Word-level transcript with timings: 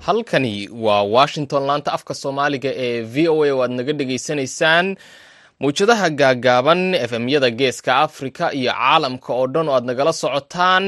halkani 0.00 0.68
waa 0.72 1.02
washington 1.02 1.62
laanta 1.68 1.92
afka 1.96 2.14
soomaaliga 2.14 2.70
ee 2.86 3.00
v 3.14 3.28
o 3.28 3.44
a 3.44 3.50
oo 3.54 3.62
aad 3.64 3.70
naga 3.78 3.92
dhegaysanaysaan. 3.98 4.86
Mawjadaha 5.60 6.08
gaagaaban 6.20 6.82
efemyada 7.04 7.50
geeska 7.50 7.92
africa 8.06 8.44
iyo 8.58 8.72
caalamka 8.72 9.30
oo 9.38 9.46
dhan 9.52 9.68
oo 9.68 9.74
aad 9.78 9.84
nagala 9.90 10.12
socotaan 10.22 10.86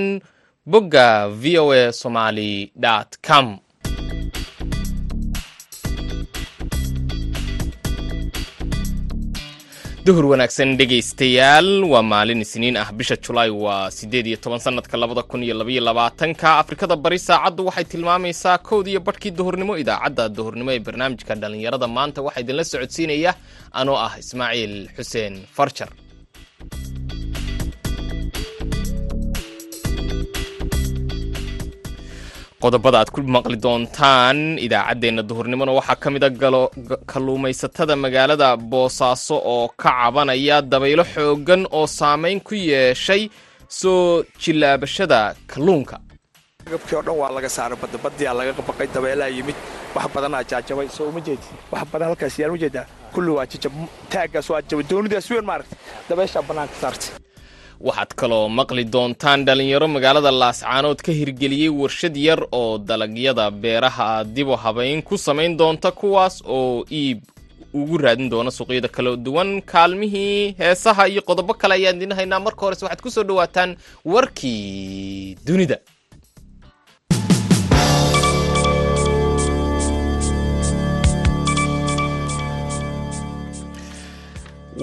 bogga 0.66 1.28
v 1.42 1.58
o 1.58 1.70
a 1.72 1.92
somaly 1.92 2.72
com. 3.22 3.60
Duhur 10.06 10.24
wanaagsan 10.30 10.70
dhegaystayaal 10.78 11.68
waa 11.92 12.02
maalin 12.12 12.40
isniin 12.46 12.76
ah. 12.82 12.88
Bisha 12.98 13.16
julaay 13.24 13.50
waa 13.64 13.90
siddeed 13.90 14.26
iyo 14.30 14.36
toban 14.38 14.60
sanadka 14.62 14.96
labada 14.96 15.22
kun 15.22 15.42
iyo 15.42 15.54
labaiyo 15.60 15.82
labaatanka. 15.88 16.58
Afrikada 16.62 16.96
bari 16.96 17.18
saacaddu 17.18 17.66
waxay 17.66 17.84
tilmaamaysaa 17.84 18.58
kowd 18.68 18.86
iyo 18.86 19.00
badhkii 19.06 19.30
duhurnimo. 19.38 19.74
Idaacadda 19.82 20.28
duhurnimo 20.36 20.70
ee 20.72 20.78
barnaamijka 20.86 21.34
dhallinyarada 21.34 21.86
maanta 21.96 22.22
waxaa 22.22 22.40
idinla 22.44 22.64
socodsiinaya. 22.64 23.32
Anoo 23.80 23.96
ah 24.06 24.14
ismaaciil 24.22 24.74
xuseen 24.96 25.34
farjar 25.56 25.90
qodobada 32.62 32.96
aad 33.00 33.10
ku 33.14 33.20
maqli 33.36 33.56
doontaan 33.64 34.38
idaacaddeenna 34.66 35.22
duhurnimona 35.28 35.72
waxaa 35.78 35.96
ka 36.02 36.08
mid 36.14 36.24
a 36.26 36.30
kalluumaysatada 37.12 37.94
magaalada 38.04 38.48
boosaaso 38.72 39.36
oo 39.54 39.66
ka 39.82 39.90
cabanaya 39.98 40.56
dabaylo 40.72 41.04
xooggan 41.14 41.62
oo 41.78 41.86
saameyn 41.98 42.38
ku 42.46 42.54
yeeshay 42.70 43.22
soo 43.80 44.24
jillaabashada 44.42 45.18
kalluunka. 45.52 45.96
Agabkii 46.68 46.96
oo 46.98 47.02
dhan 47.06 47.16
waa 47.22 47.30
laga 47.36 47.48
saaray 47.56 47.78
badda 47.82 47.98
baddiyaa 48.04 48.34
laga 48.38 48.52
baqay 48.68 48.88
dabeelaa 48.94 49.30
yimid. 49.36 49.58
Wax 49.94 50.06
badanaa 50.14 50.42
jaajabay 50.50 50.88
soo 50.96 51.08
uma 51.10 51.20
jeedi 51.26 51.46
wax 51.72 51.82
badan 51.92 52.08
halkaas 52.10 52.38
u 52.54 52.56
jeedaa 52.64 52.86
kulli 53.14 53.30
waa 53.36 53.46
jajab 53.52 53.72
taaggaas 54.12 54.48
waa 54.52 54.62
jabay 54.68 54.84
doonidaas 54.90 55.26
weyn 55.30 55.44
maaragta 55.50 55.76
dabeeshaa 56.08 56.42
bannaanka 56.48 56.76
saartay 56.82 57.10
waxaad 57.80 58.14
kaloo 58.16 58.48
maqli 58.48 58.84
doontaan 58.84 59.44
dhalinyaro 59.46 59.88
magaalada 59.88 60.30
laascaanood 60.30 61.00
ka 61.06 61.12
hirgeliyey 61.12 61.68
warshad 61.68 62.16
yar 62.16 62.40
oo 62.52 62.78
dalagyada 62.78 63.50
beeraha 63.50 64.24
dibu 64.24 64.56
habayn 64.56 65.02
ku 65.02 65.18
samayn 65.18 65.56
doonta 65.56 65.90
kuwaas 65.92 66.42
oo 66.46 66.84
iib 66.90 67.20
ugu 67.74 67.98
raadin 67.98 68.28
doona 68.30 68.50
suuqyada 68.50 68.88
kala 68.88 69.16
duwan. 69.16 69.60
Kaalmihii 69.62 70.54
heesaha 70.58 71.08
iyo 71.08 71.22
qodobo 71.22 71.54
kale 71.54 71.74
ayaan 71.74 71.96
idin 71.96 72.12
haynaa 72.16 72.40
marka 72.40 72.60
hores 72.66 72.82
waxaad 72.82 73.00
ku 73.04 73.10
soo 73.10 73.24
dhawaataan 73.24 73.76
warkii 74.04 75.36
dunida 75.46 75.78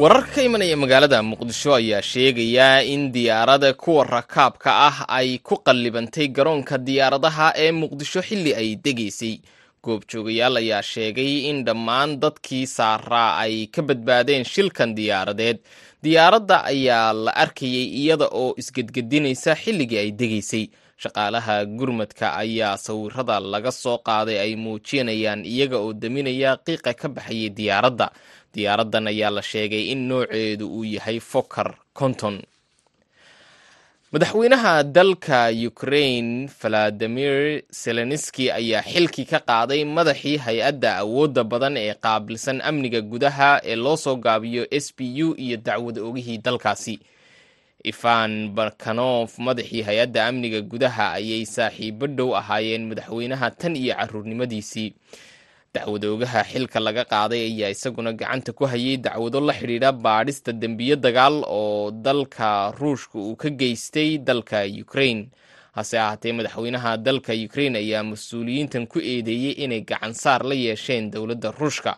warar 0.01 0.25
ka 0.33 0.41
imanaya 0.47 0.77
magaalada 0.77 1.19
muqdisho 1.23 1.71
ayaa 1.75 2.01
sheegaya 2.01 2.83
in 2.83 3.11
diyaarada 3.11 3.73
kuwa 3.73 4.03
rakaabka 4.03 4.71
ah 4.87 4.97
ay 5.07 5.37
ku 5.37 5.55
qallibantay 5.65 6.27
garoonka 6.27 6.77
diyaaradaha 6.77 7.47
ee 7.63 7.71
muqdisho 7.71 8.21
xilli 8.27 8.51
ay 8.55 8.75
degaysay 8.85 9.35
goobjoogayaal 9.83 10.55
ayaa 10.63 10.81
sheegay 10.81 11.49
in 11.49 11.63
dhammaan 11.65 12.19
dadkii 12.23 12.65
saaraa 12.67 13.37
ay 13.43 13.67
ka 13.67 13.81
badbaadeen 13.81 14.43
shilkan 14.45 14.95
diyaaradeed. 14.95 15.57
Diyaaradda 16.03 16.63
ayaa 16.73 17.13
la 17.13 17.31
arkayay 17.43 17.85
iyada 18.01 18.27
oo 18.31 18.53
isgedgedinaysa 18.57 19.55
xilligii 19.55 19.97
ay 20.03 20.11
degaysay 20.11 20.65
shaqaalaha 21.03 21.65
gurmadka 21.65 22.33
ayaa 22.43 22.77
sawirada 22.77 23.39
laga 23.39 23.71
soo 23.71 23.97
qaaday 24.07 24.39
ay 24.39 24.55
muujinayaan 24.55 25.45
iyaga 25.45 25.77
oo 25.83 25.93
daminaya 25.93 26.57
qiiqa 26.65 26.93
ka 27.01 27.07
baxayay 27.15 27.49
diyaaradda 27.49 28.07
diyaaraddan 28.53 29.07
ayaa 29.07 29.29
la 29.37 29.41
sheegay 29.41 29.83
in 29.93 30.01
nooceedu 30.09 30.65
uu 30.77 30.83
yahay 30.95 31.19
fokar 31.19 31.69
konton. 31.93 32.41
Madaxweynaha 34.13 34.83
dalka 34.83 35.49
ukraine 35.69 36.49
valadimir 36.61 37.61
zelenski 37.81 38.45
ayaa 38.59 38.81
xilkii 38.93 39.25
ka 39.31 39.39
qaaday 39.49 39.81
madaxii 39.97 40.37
hay'adda 40.45 40.91
awoodda 41.03 41.43
badan 41.51 41.75
ee 41.77 41.93
qaabilsan 42.05 42.61
amniga 42.69 43.01
gudaha 43.01 43.51
ee 43.71 43.75
loo 43.75 43.97
soo 43.97 44.15
gaabiyo 44.25 44.63
s 44.69 44.93
b 44.97 44.99
u 45.25 45.33
iyo 45.45 45.57
dacwad 45.57 45.97
ogihii 46.07 46.37
dalkaasi. 46.45 46.95
Ivan 47.91 48.33
barkanof 48.55 49.31
madaxii 49.39 49.81
hay'adda 49.87 50.21
amniga 50.29 50.61
gudaha 50.61 51.05
ayay 51.17 51.45
saaxiibo 51.55 52.05
dhow 52.07 52.29
ahaayeen 52.37 52.83
madaxweynaha 52.89 53.47
tan 53.59 53.73
iyo 53.75 53.95
caruurnimadiisii 53.99 54.89
dacwadoogaha 55.77 56.43
xilka 56.51 56.79
laga 56.85 57.03
qaaday 57.11 57.41
ayaa 57.49 57.69
isaguna 57.73 58.13
gacanta 58.13 58.53
ku 58.53 58.65
hayay 58.69 58.97
dacwado 58.97 59.39
la 59.41 59.53
xidhiidha 59.53 59.89
baadhista 59.91 60.51
dembiyo 60.53 60.95
dagaal 60.95 61.41
oo 61.49 61.91
dalka 61.91 62.71
ruushka 62.79 63.17
uu 63.17 63.35
ka 63.35 63.49
geystay 63.49 64.17
dalka 64.21 64.61
ukraine. 64.81 65.29
Hase 65.73 65.97
ahaatee 65.99 66.31
madaxweynaha 66.37 66.97
dalka 66.97 67.33
ukraine 67.33 67.77
ayaa 67.81 68.03
mas'uuliyiintan 68.05 68.85
ku 68.87 68.99
eedeeyey 69.01 69.65
inay 69.65 69.81
gacan 69.81 70.13
saar 70.13 70.45
la 70.45 70.53
yeesheen 70.53 71.09
dowladda 71.11 71.49
ruushka. 71.57 71.97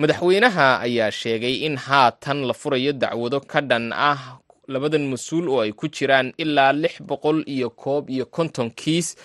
Madaxweynaha 0.00 0.80
ayaa 0.80 1.10
sheegay 1.12 1.54
in 1.68 1.76
haatan 1.76 2.48
la 2.48 2.54
furayo 2.56 2.92
dacwado 2.96 3.40
ka 3.44 3.60
dhan 3.60 3.92
ah 3.92 4.40
labadan 4.72 5.04
mas'uul 5.12 5.48
oo 5.52 5.60
ay 5.60 5.72
ku 5.76 5.88
jiraan 5.92 6.32
ilaa 6.38 6.72
lix 6.72 7.02
boqol 7.04 7.44
iyo 7.44 7.70
koob 7.76 8.08
iyo 8.10 8.24
konton 8.26 8.70
kiis 8.72 9.16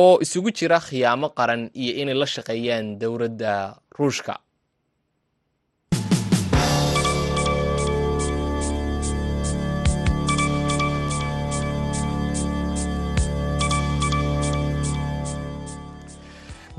oo 0.00 0.12
isugu 0.24 0.50
jira 0.58 0.78
khiyaamo 0.86 1.28
qaran 1.38 1.62
iyo 1.82 1.92
inay 2.02 2.16
la 2.22 2.26
shaqeeyaan 2.34 2.86
dowladda 3.02 3.52
ruushka 3.98 4.34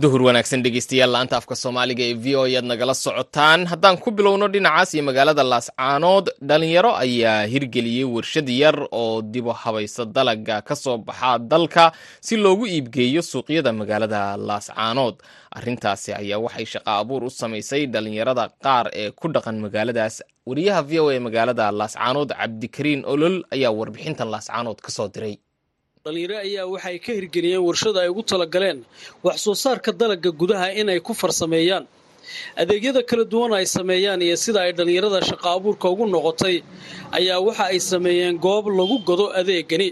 duhur 0.05 0.21
wanaagsan 0.27 0.61
dhegeystayaal 0.65 1.11
laanta 1.15 1.35
afka 1.39 1.55
soomaaliga 1.61 2.03
ee 2.09 2.13
v 2.23 2.35
o 2.35 2.41
ayaad 2.47 2.65
nagala 2.71 2.93
socotaan. 3.05 3.61
Haddaan 3.71 3.97
ku 4.03 4.09
bilowno 4.17 4.47
dhinacaas 4.53 4.89
iyo 4.93 5.03
magaalada 5.09 5.43
laascaanood 5.51 6.25
dhalinyaro 6.49 6.91
ayaa 7.03 7.45
hirgeliyey 7.53 8.05
warshad 8.15 8.49
yar 8.61 8.77
oo 9.01 9.21
dibu 9.33 9.49
habaysa 9.61 10.05
dalaga 10.15 10.57
ka 10.67 10.75
soo 10.83 10.97
baxa 11.07 11.31
dalka 11.51 11.85
si 12.27 12.35
loogu 12.43 12.65
iibgeeyo 12.73 13.21
suuqyada 13.31 13.71
magaalada 13.79 14.21
laascaanood 14.49 15.15
arrintaasi 15.57 16.09
ayaa 16.21 16.39
waxay 16.45 16.65
shaqo 16.73 16.91
abuur 17.01 17.23
u 17.23 17.29
samaysay 17.41 17.81
dhalinyarada 17.93 18.43
qaar 18.65 18.85
ee 19.01 19.09
ku 19.19 19.25
dhaqan 19.35 19.57
magaaladaas. 19.65 20.15
Wariyaha 20.49 20.81
v 20.89 20.99
o 20.99 21.11
e 21.11 21.19
magaalada 21.27 21.65
laascaanood 21.79 22.29
cabdikariin 22.39 23.01
olol 23.13 23.37
ayaa 23.55 23.71
warbixintan 23.79 24.29
laascaanood 24.35 24.77
ka 24.85 24.91
soo 24.97 25.07
diray 25.15 25.35
dhalinyaro 26.05 26.37
ayaa 26.45 26.65
waxay 26.73 26.97
ka 27.05 27.11
hirgeliyeen 27.17 27.63
warshada 27.67 27.99
ay 28.05 28.09
ugu 28.13 28.21
talagaleen 28.31 28.79
wax 29.25 29.37
soo 29.45 29.55
saarka 29.63 29.91
dalagga 29.91 30.29
gudaha 30.41 30.67
inay 30.81 30.99
ku 31.01 31.13
farsameeyaan. 31.21 31.85
Adeegyada 32.61 33.01
kala 33.09 33.25
duwan 33.25 33.53
ay 33.57 33.65
sameeyaan 33.65 34.21
iyo 34.21 34.35
sida 34.37 34.59
ay 34.65 34.71
dhallinyarada 34.77 35.19
shaqo 35.29 35.47
abuurka 35.57 35.89
ugu 35.89 36.05
noqotay 36.05 36.61
ayaa 37.17 37.41
waxa 37.47 37.65
ay 37.73 37.79
sameeyeen 37.79 38.37
goob 38.37 38.65
lagu 38.79 38.97
godo 39.09 39.25
adeegani. 39.39 39.89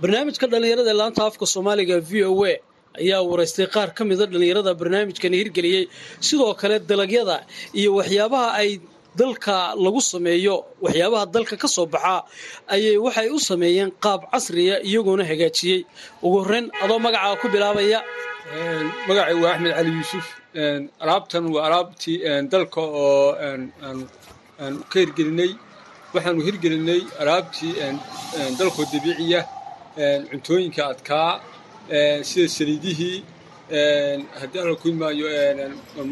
Barnaamijka 0.00 0.46
dhallinyarada 0.52 0.90
ee 0.94 0.98
laanta 1.02 1.26
afka 1.26 1.44
soomaaliga 1.54 1.98
v 2.10 2.12
o 2.30 2.44
a 2.46 2.54
ayaa 3.02 3.20
waraystay 3.30 3.66
qaar 3.74 3.90
ka 3.98 4.04
mida 4.04 4.26
dhallinyarada 4.30 4.70
barnaamijkani 4.80 5.36
hirgeliyey. 5.42 5.84
Sidoo 6.26 6.54
kale 6.54 6.78
dalagyada 6.90 7.36
iyo 7.74 7.90
waxyaabaha 7.98 8.48
ay 8.62 8.70
dalka 9.20 9.56
lagu 9.84 10.00
sameeyo 10.12 10.54
waxyaabaha 10.84 11.24
dalka 11.34 11.54
ka 11.62 11.68
soo 11.74 11.86
baxaa 11.94 12.20
ayay 12.74 12.96
waxay 13.06 13.28
u 13.36 13.38
sameeyeen 13.50 13.90
qaab 14.04 14.20
casriya 14.32 14.76
iyagoona 14.88 15.24
hagaajiyey. 15.30 15.80
Ugu 16.24 16.36
horreyn 16.42 16.66
adoo 16.82 16.98
magacaa 17.06 17.36
ku 17.40 17.46
bilaabaya 17.54 17.98
magacay 19.08 19.34
waa 19.42 19.52
axmed 19.54 19.72
cali 19.76 19.90
yuusuf. 19.98 20.26
Alaabtan 21.02 21.44
waa 21.54 21.64
alaabtii 21.68 22.16
dalka 22.52 22.80
oo 22.80 23.36
aan 23.42 24.74
ka 24.90 24.96
hirgelinay 25.02 25.50
waxaanu 26.14 26.40
hirgelinay 26.46 27.00
alaabtii 27.22 27.72
dalkoo 28.58 28.84
dabiiciya 28.92 29.40
cuntooyinka 30.30 30.82
adkaa 30.92 31.30
sida 32.28 32.48
saliidihii 32.56 33.16
haddii 34.40 34.60
alla 34.64 34.74
ku 34.80 34.86
imaayo 34.94 35.26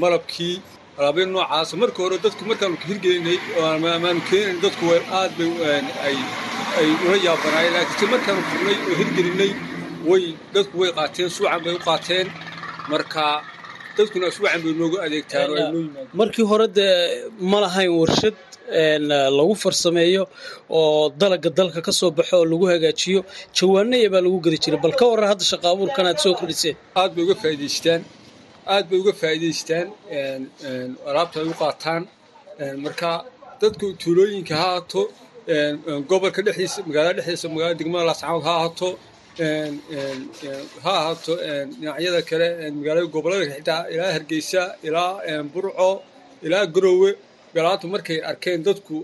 malabkii 0.03 0.57
alaabya 1.01 1.27
noocaasa 1.35 1.75
marka 1.83 1.99
hore 2.05 2.17
dadku 2.25 2.43
markaanu 2.51 2.77
hirgelinay 2.89 3.39
amaanu 3.97 4.21
keenayn 4.31 4.59
dadku 4.65 4.85
aad 5.21 5.33
bay 5.39 5.51
ay 6.79 6.89
ula 7.07 7.17
yaabanaayeen 7.27 7.75
laakiinse 7.77 8.07
markaanu 8.15 8.43
furnay 8.51 8.77
oo 8.89 8.95
hirgelinay 9.01 9.51
way 10.11 10.25
dadku 10.55 10.75
way 10.83 10.91
qaateen 10.99 11.29
suucan 11.37 11.61
bay 11.65 11.75
u 11.79 11.81
qaateen. 11.89 12.27
Marka 12.93 13.25
dadkuna 13.97 14.27
suucan 14.37 14.61
bay 14.65 14.73
noogu 14.81 14.97
adeegtaan 15.05 15.51
markii 16.21 16.47
hore 16.53 16.67
dee 16.79 16.93
ma 17.51 17.59
lahayn 17.65 17.93
warshad 18.01 18.37
lagu 19.39 19.55
farsameeyo 19.63 20.23
oo 20.79 21.03
dalaga 21.21 21.51
dalka 21.59 21.81
ka 21.87 21.93
soo 22.01 22.11
baxo 22.19 22.35
oo 22.41 22.47
lagu 22.53 22.65
hagaajiyo 22.73 23.21
jawaanaya 23.57 24.09
baa 24.15 24.23
lagu 24.27 24.39
gedi 24.45 24.59
jiray. 24.65 24.81
Bal 24.85 24.95
ka 25.01 25.05
waran 25.11 25.29
hadda 25.33 25.45
shaqa 25.53 25.67
abuurkan 25.75 26.07
aad 26.11 26.19
soo 26.25 26.35
kordhiseen. 26.41 26.77
Aad 27.01 27.11
bay 27.15 27.23
uga 27.27 27.35
faa'iidaystaan 27.43 28.01
aad 28.75 28.85
bay 28.91 28.99
uga 29.03 29.13
faa'iidaystaan 29.21 29.87
alaabta 31.11 31.37
ay 31.43 31.49
u 31.53 31.55
qaataan. 31.63 32.03
Marka 32.85 33.11
dadku 33.63 33.87
tuulooyinka 34.03 34.55
ha 34.61 34.67
ahaato 34.71 35.03
gobolka 36.11 36.41
dhexdiisa 36.47 36.79
magaalada 36.89 37.17
dhexdiisa 37.19 37.47
magaalada 37.55 37.79
degmada 37.81 38.05
laascaanood 38.11 38.45
ha 38.49 38.53
ahaato 38.59 38.89
ha 40.85 40.93
ahaato 41.01 41.33
dhinacyada 41.81 42.21
kale 42.31 42.47
magaalada 42.79 43.07
gobollada 43.15 43.45
xitaa 43.57 43.83
ilaa 43.95 44.11
hargeysa 44.17 44.63
ilaa 44.89 45.11
burco 45.55 45.91
ilaa 46.47 46.65
garowe 46.75 47.11
galaatu 47.57 47.85
markay 47.95 48.19
arkeen 48.31 48.61
dadku 48.69 48.97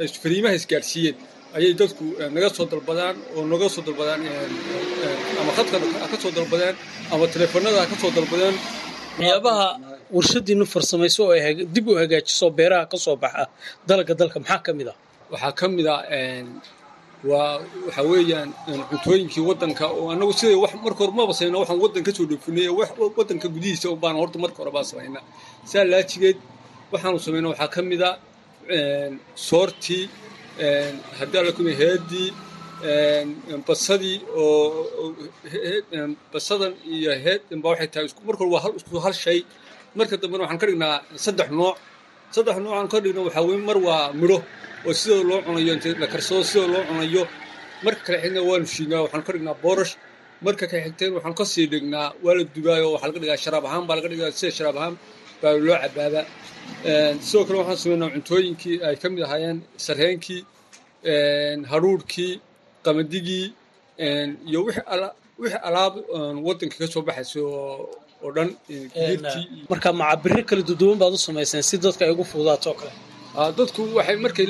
ay 0.00 0.08
fariimaha 0.22 0.54
isgaadhsiiyeen 0.60 1.16
ayay 1.56 1.72
dadku 1.80 2.04
een, 2.22 2.30
naga 2.34 2.48
soo 2.56 2.66
dalbadaan 2.72 3.16
oo 3.36 3.42
naga 3.52 3.66
soo 3.74 3.82
dalbadaan 3.88 4.20
een, 4.26 4.52
een, 5.04 5.18
ama 5.40 5.50
khadka 5.56 5.76
ha 6.02 6.06
ka 6.12 6.16
soo 6.22 6.32
dalbadeen 6.38 6.74
ama 7.12 7.24
teleefanada 7.32 7.78
ha 7.82 7.86
ka 7.92 7.96
soo 8.02 8.10
dalbadeen. 8.18 8.56
Waxyaabaha 9.18 9.66
warshadiinu 10.16 10.64
farsamayso 10.74 11.22
oo 11.26 11.32
ay 11.36 11.54
dib 11.74 11.86
u 11.90 11.92
hagaajiso 12.02 12.46
beeraha 12.58 12.84
ka 12.92 12.96
soo 13.04 13.16
baxa 13.22 13.44
dalaga 13.88 14.14
dalka 14.20 14.38
maxaa 14.42 14.60
ka 14.66 14.72
mid 14.78 14.88
ah? 14.92 14.96
Waxaa 15.32 15.52
ka 15.58 15.66
mid 15.76 15.86
ah 15.94 16.00
waa 17.30 17.60
waxa 17.86 18.02
weeyaan 18.10 18.48
cuntooyinkii 18.90 19.42
waddanka 19.48 19.84
oo 19.98 20.06
annagu 20.12 20.32
sida 20.38 20.56
wax 20.64 20.72
marka 20.84 21.00
hore 21.04 21.12
maba 21.18 21.32
sayna 21.38 21.56
waxaan 21.62 21.78
waddan 21.84 22.02
ka 22.06 22.12
soo 22.16 22.26
dhoofinay 22.30 22.68
wax 22.78 22.90
waddanka 23.18 23.46
gudihiisa 23.54 23.86
baan 24.02 24.16
horta 24.20 24.38
marka 24.44 24.58
hore 24.62 24.72
baa 24.76 24.84
samaynaa 24.90 25.22
saa 25.70 25.84
laajigeed 25.92 26.38
waxaanu 26.92 27.18
samayna 27.26 27.48
waxaa 27.52 27.68
ka 27.74 27.80
mid 27.90 28.02
ah 28.10 28.14
soortii 29.48 30.04
haddii 31.18 31.38
alla 31.40 31.52
een, 32.82 33.28
een, 33.52 33.62
basadii 33.68 34.16
oo 34.36 35.14
basadan 36.32 36.72
iyo 36.94 37.12
heed 37.24 37.42
ba 37.62 37.68
waxay 37.72 37.88
tahay 37.92 38.08
marka 38.26 38.40
hore 38.44 38.50
waa 38.54 38.70
isku 38.78 38.96
hal 39.04 39.12
shay. 39.24 39.38
Marka 39.96 40.16
dambena 40.22 40.42
waxaan 40.44 40.58
ka 40.62 40.66
dhignaa 40.70 40.96
saddex 41.24 41.48
nooc. 41.58 41.76
Saddex 42.34 42.56
nooc 42.64 42.74
aan 42.78 42.88
ka 42.92 42.98
dhigno 43.04 43.20
waxaa 43.28 43.44
weye 43.48 43.60
mar 43.68 43.78
waa 43.86 44.12
midho 44.20 44.38
oo 44.86 44.92
sidoo 45.00 45.22
loo 45.30 45.40
cunayo 45.46 45.72
inta 45.76 45.88
la 46.02 46.06
karsado 46.12 46.42
sidoo 46.50 46.68
loo 46.74 46.82
cunayo. 46.88 47.22
Marka 47.84 48.02
kale 48.06 48.18
xigna 48.22 48.40
waanu 48.48 48.66
shiidnaa 48.74 49.02
waxaan 49.04 49.22
ka 49.26 49.30
dhignaa 49.34 49.56
boorash. 49.62 49.94
Marka 50.44 50.64
kale 50.70 50.80
xigteen 50.86 51.12
waxaan 51.16 51.34
ka 51.38 51.44
sii 51.52 51.66
dhignaa 51.72 52.08
waa 52.24 52.34
la 52.38 52.42
dubaayo 52.54 52.86
waxaa 52.94 53.08
laga 53.10 53.20
dhigaa 53.22 53.38
sharaab 53.44 53.64
ahaan 53.68 53.84
baa 53.88 53.96
laga 53.98 54.08
dhigaa 54.12 54.30
sida 54.38 54.52
sharaab 54.58 54.76
ahaan 54.80 54.94
baa 55.42 55.52
loo 55.66 55.76
cabaabaa 55.84 56.24
sidoo 57.28 57.44
kale 57.46 57.58
waxaan 57.62 57.78
sameynaa 57.82 58.10
cuntooyinkii 58.14 58.76
ay 58.88 58.96
ka 59.02 59.06
mid 59.12 59.22
ahaayeen 59.26 59.58
sarheenkii 59.86 60.40
een, 61.12 61.60
hadhuudhkii 61.72 62.32
qamandigii 62.84 63.46
een, 64.06 64.30
iyo 64.50 64.60
wixii 64.66 64.84
ala- 64.94 65.14
wixii 65.42 65.60
alaab 65.68 65.94
waddanka 66.46 66.76
ka 66.82 66.86
soo 66.92 67.02
baxaysa 67.08 67.40
oo 68.24 68.30
dhan 68.36 68.48
marka 69.70 69.88
macabiro 70.00 70.42
kala 70.48 70.62
duduwan 70.68 70.98
baad 71.02 71.12
u 71.16 71.18
samayseen 71.28 71.62
si 71.68 71.76
dadka 71.84 72.02
ay 72.04 72.12
ugu 72.14 72.24
fududaato 72.32 72.68
oo 72.70 72.74
kale. 72.80 72.92
Ah, 73.38 73.50
dadku 73.58 73.80
waxay 73.96 74.16
markay 74.24 74.46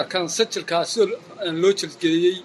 arkaan 0.00 0.26
sajilkaa 0.36 0.84
sida 0.92 1.06
loo 1.62 1.72
jelgeeyey 1.80 2.36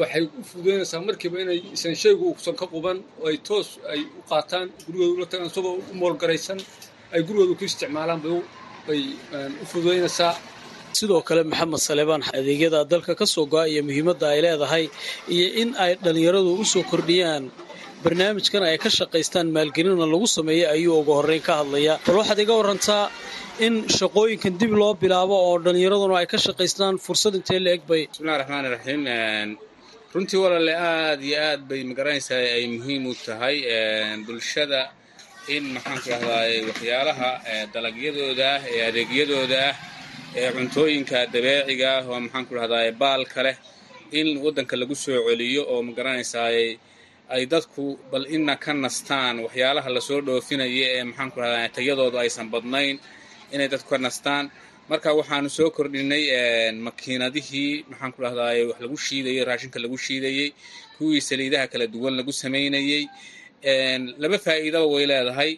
waxay 0.00 0.22
u 0.40 0.42
fududeynaysaa 0.50 1.00
markiiba 1.08 1.36
inay 1.44 1.60
isan 1.76 1.94
shaygu 2.02 2.24
uusan 2.30 2.54
ka 2.60 2.66
quban 2.72 2.98
oo 3.22 3.26
ay 3.30 3.36
toos 3.48 3.68
ay 3.92 4.00
u 4.18 4.20
qaataan 4.30 4.66
gurigooda 4.84 5.12
ula 5.16 5.26
tagaan 5.30 5.48
isagoo 5.52 5.74
u 5.90 5.94
moolgaraysan 6.00 6.58
ay 7.14 7.20
gurigooda 7.26 7.54
ku 7.58 7.64
isticmaalaan 7.70 8.20
bay 8.24 8.32
u- 8.38 8.46
u 9.62 9.64
fududeynaysaa. 9.70 10.32
Sidoo 10.98 11.20
kale 11.28 11.42
maxamed 11.50 11.80
salebaan 11.88 12.22
adeegyada 12.38 12.80
dalka 12.92 13.12
ka 13.20 13.26
soo 13.34 13.46
go'a 13.52 13.66
iyo 13.72 13.82
muhiimadda 13.88 14.26
ay 14.34 14.40
leedahay 14.46 14.84
iyo 15.34 15.46
in 15.62 15.70
ay 15.84 15.92
dhallinyaradu 16.04 16.50
u 16.62 16.64
soo 16.72 16.82
kordhiyaan. 16.90 17.44
Barnaamijkan 18.04 18.62
ay 18.70 18.78
ka 18.84 18.90
shaqaystaan 18.98 19.48
maalgelina 19.56 20.06
lagu 20.14 20.26
sameeyey 20.36 20.66
ayuu 20.74 20.94
ugu 21.00 21.12
horreyn 21.18 21.42
ka 21.48 21.52
hadlayaa 21.60 21.96
bal 22.06 22.16
waxaad 22.20 22.38
iga 22.44 22.54
warantaa 22.60 23.04
in 23.66 23.74
shaqooyinkan 23.98 24.54
dib 24.60 24.72
loo 24.80 24.92
bilaabo 25.02 25.34
oo 25.48 25.54
dhallinyaraduna 25.64 26.14
ay 26.20 26.26
ka 26.32 26.38
shaqaystaan 26.46 26.94
fursad 27.04 27.34
intee 27.38 27.60
la 27.64 27.70
eg 27.76 27.82
bay? 27.90 28.02
Bismillahi 28.12 28.38
raxmaani 28.42 28.68
raxiim 28.76 29.02
Een, 29.16 29.50
runtii 30.14 30.38
walaale 30.44 30.74
aad 30.92 31.20
iyo 31.28 31.36
aad 31.50 31.60
bay 31.70 31.80
ma 31.88 31.92
garanaysaa 31.98 32.40
ay 32.56 32.64
muhiim 32.76 33.02
u 33.10 33.14
tahay 33.26 33.56
een, 33.76 34.18
bulshada 34.26 34.80
in 35.48 35.64
maxaan 35.74 35.98
ku 36.02 36.08
rahdaa 36.10 36.44
waxyaalaha 36.68 37.30
ee, 37.52 37.66
dalagyadooda 37.74 38.48
ah 38.56 38.62
ee 38.74 38.80
adeegyadooda 38.88 39.60
ah 39.70 39.76
ee 40.38 40.48
cuntooyinka 40.56 41.18
dabeeciga 41.34 41.88
ah 41.98 42.04
oo 42.10 42.18
maxaan 42.24 42.44
ku 42.48 42.52
rahdaa 42.60 42.92
baalka 43.02 43.40
leh 43.46 43.56
in 44.18 44.28
waddanka 44.44 44.74
lagu 44.80 44.94
soo 45.04 45.20
celiyo 45.28 45.62
oo 45.72 45.80
ma 45.86 45.92
garanaysaa 45.98 46.48
ay 47.34 47.42
dadku 47.52 47.84
bal 48.12 48.24
ina 48.36 48.54
ka 48.64 48.72
nastaan. 48.72 49.34
Waxyaalaha 49.44 49.88
la 49.96 50.00
soo 50.08 50.20
dhoofinaya 50.26 50.86
ee 50.96 51.02
maxaan 51.08 51.30
ku 51.32 51.38
rahdaa 51.44 51.68
tayadoodu 51.76 52.16
aysan 52.24 52.48
badnayn 52.52 52.96
inay 53.54 53.68
dadku 53.72 53.88
ka 53.94 53.98
nastaan. 53.98 54.44
Marka 54.90 55.08
waxaanu 55.20 55.48
soo 55.56 55.70
kordhinay 55.76 56.24
makiinadihii 56.86 57.84
maxaan 57.90 58.12
ku 58.14 58.20
rahdaa 58.24 58.52
wax 58.70 58.78
lagu 58.84 58.96
shiidayey 59.06 59.44
raashinka 59.48 59.78
lagu 59.84 59.96
shiidayey 60.06 60.48
kuwii 60.98 61.20
saliidaha 61.28 61.66
kala 61.72 61.86
duwan 61.94 62.14
lagu 62.18 62.32
samaynayey 62.32 63.02
laba 64.22 64.38
faa'iidaba 64.46 64.86
way 64.94 65.04
leedahay 65.10 65.52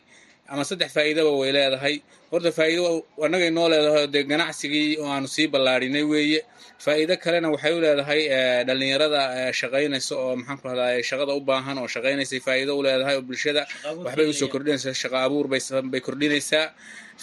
ama 0.53 0.62
saddex 0.69 0.91
faa'iidaba 0.97 1.31
way 1.41 1.50
leedahay. 1.56 1.94
Horta 2.31 2.50
faa'iido 2.58 2.85
annagay 3.25 3.50
noo 3.56 3.69
leedahay 3.73 4.06
dee 4.14 4.23
ganacsigii 4.31 4.88
oo 5.03 5.08
aanu 5.14 5.29
sii 5.35 5.47
ballaadhinay 5.53 6.03
weeye 6.12 6.41
faa'iido 6.84 7.14
kalena 7.25 7.49
waxay 7.55 7.73
u 7.76 7.81
leedahay 7.84 8.20
ee, 8.37 8.64
dhallinyarada 8.69 9.20
ee, 9.38 9.52
shaqaynaysa 9.61 10.12
oo 10.23 10.37
maxaan 10.40 10.58
ku 10.61 10.67
rahdaa 10.69 11.02
shaqada 11.11 11.32
u 11.38 11.40
baahan 11.50 11.78
oo 11.82 11.88
shaqaynaysay 11.94 12.40
faa'iido 12.46 12.73
u 12.78 12.82
leedahay 12.87 13.17
oo 13.19 13.23
bulshada 13.28 13.62
waxbay 14.05 14.26
u 14.28 14.32
soo 14.40 14.49
kordhinaysaa 14.55 14.94
shaqa 15.02 15.17
abuur 15.26 15.46
bay 15.93 16.00
kordhinaysaa 16.06 16.67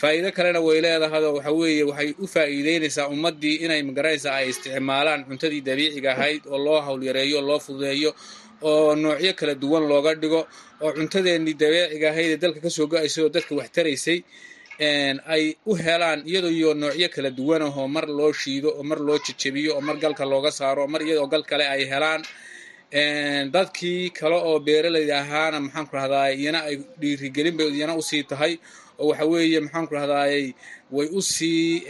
faa'iido 0.01 0.29
kalena 0.37 0.59
way 0.67 0.79
leedahay 0.85 1.23
oo 1.29 1.33
waxa 1.37 1.51
weeye 1.59 1.83
waxay 1.89 2.09
u 2.23 2.25
faa'iideynaysaa 2.35 3.05
ummaddii 3.13 3.55
inay 3.65 3.81
ma 3.87 3.91
garanaysaa 3.97 4.33
ay 4.39 4.45
isticmaalaan 4.53 5.21
cuntadii 5.29 5.61
dabiiciga 5.69 6.09
ahayd 6.15 6.41
oo 6.53 6.57
loo 6.65 6.79
hawlyareeyo 6.87 7.37
oo 7.39 7.45
loo 7.49 7.59
fududeeyo 7.65 8.11
oo 8.69 8.95
noocyo 9.03 9.33
kala 9.39 9.53
duwan 9.63 9.83
looga 9.91 10.11
dhigo 10.21 10.41
oo 10.83 10.91
cuntadeennii 10.97 11.55
dabeeciga 11.61 12.07
ahayd 12.13 12.29
ee 12.35 12.39
dalka 12.43 12.59
ka 12.65 12.69
soo 12.77 12.87
go'aysay 12.93 13.21
oo 13.25 13.29
dadka 13.35 13.53
wax 13.59 13.69
taraysay 13.77 14.17
ay 14.79 15.55
u 15.65 15.75
helaan 15.75 16.19
iyadoo 16.25 16.49
iyo 16.51 16.73
noocyo 16.73 17.09
kala 17.09 17.29
duwan 17.29 17.61
ahoo 17.61 17.87
mar 17.87 18.05
loo 18.07 18.31
shiido 18.33 18.69
oo 18.77 18.83
mar 18.83 18.99
loo 18.99 19.17
jejebiyo 19.25 19.75
oo 19.77 19.81
mar 19.81 19.97
galka 19.97 20.25
looga 20.25 20.51
saaro 20.51 20.81
oo 20.83 20.87
mar 20.87 21.01
iyadoo 21.01 21.27
gal 21.27 21.43
kale 21.43 21.65
ay 21.67 21.85
helaan. 21.85 22.21
Dadkii 23.53 24.09
kale 24.13 24.35
oo 24.35 24.59
beeralayda 24.59 25.19
ahaana 25.21 25.59
maxaan 25.59 25.87
ku 25.87 25.95
rahdaa 25.95 26.29
iyana 26.31 26.59
ay 26.69 26.75
dhiirigelin 27.01 27.57
bay 27.57 27.69
iyana 27.73 27.95
u 27.95 28.01
sii 28.01 28.23
tahay. 28.23 28.57
Oo 28.99 29.07
waxa 29.09 29.25
weeye 29.25 29.59
maxaan 29.59 29.87
ku 29.87 29.93
rahdaayey 29.95 30.53
way 30.91 31.07
u 31.11 31.21
sii 31.21 31.85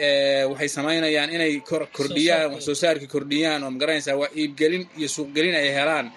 waxay 0.51 0.69
samaynayaan 0.69 1.29
inay 1.35 1.59
kor- 1.69 1.87
kordhiyaan 1.91 2.51
wax 2.53 2.63
soo 2.65 2.75
saarkii 2.75 3.07
kordhiyaan 3.07 3.63
oo 3.63 3.71
ma 3.71 3.77
garanaysaa 3.79 4.15
waa 4.21 4.31
iibgelin 4.35 4.87
iyo 4.97 5.07
suuqgelin 5.15 5.55
ay 5.55 5.69
helaan 5.77 6.07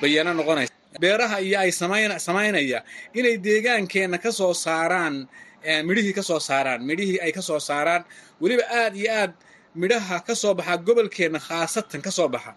bayana 0.00 0.34
noqonaysa 0.34 0.72
beeraha 1.00 1.40
iyo 1.40 1.56
ay 1.64 1.72
samayn 1.72 2.12
samaynaya 2.20 2.84
inay 3.14 3.36
deegaankeenna 3.46 4.18
ka 4.24 4.30
soo 4.32 4.52
saaraan 4.54 5.26
midhihii 5.88 6.12
ka 6.18 6.22
soo 6.22 6.40
saaraan 6.48 6.80
midhihii 6.88 7.18
ay 7.24 7.32
ka 7.32 7.42
soo 7.42 7.58
saaraan 7.68 8.02
weliba 8.40 8.64
aad 8.80 8.94
iyo 8.96 9.10
aad 9.20 9.32
midhaha 9.82 10.20
ka 10.26 10.34
soo 10.34 10.54
baxa 10.54 10.76
gobolkeenna 10.86 11.38
khaasatan 11.46 12.00
ka 12.06 12.10
soo 12.10 12.28
baxa. 12.28 12.52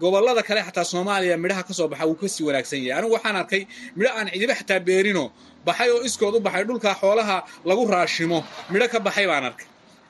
Gobollada 0.00 0.42
kale 0.42 0.60
xataa 0.68 0.84
soomaaliya 0.92 1.36
midhaha 1.44 1.62
ka 1.68 1.74
soo 1.78 1.88
baxa 1.92 2.04
wuu 2.08 2.14
ka 2.20 2.28
sii 2.28 2.44
wanaagsan 2.48 2.80
yahay. 2.86 2.98
Anigu 3.02 3.14
waxaan 3.16 3.36
arkay 3.42 3.62
midho 3.96 4.10
aan 4.18 4.28
cidiba 4.32 4.54
xataa 4.60 4.80
beerino 4.86 5.24
baxay 5.66 5.90
oo 5.90 6.02
iskood 6.08 6.34
u 6.36 6.40
baxay 6.40 6.64
dhulka 6.68 6.94
xoolaha 7.00 7.36
lagu 7.68 7.82
raashimo 7.94 8.38
midho 8.72 8.86
ka 8.92 8.98
baxay 9.06 9.26
baan 9.30 9.44
arkay. 9.50 9.66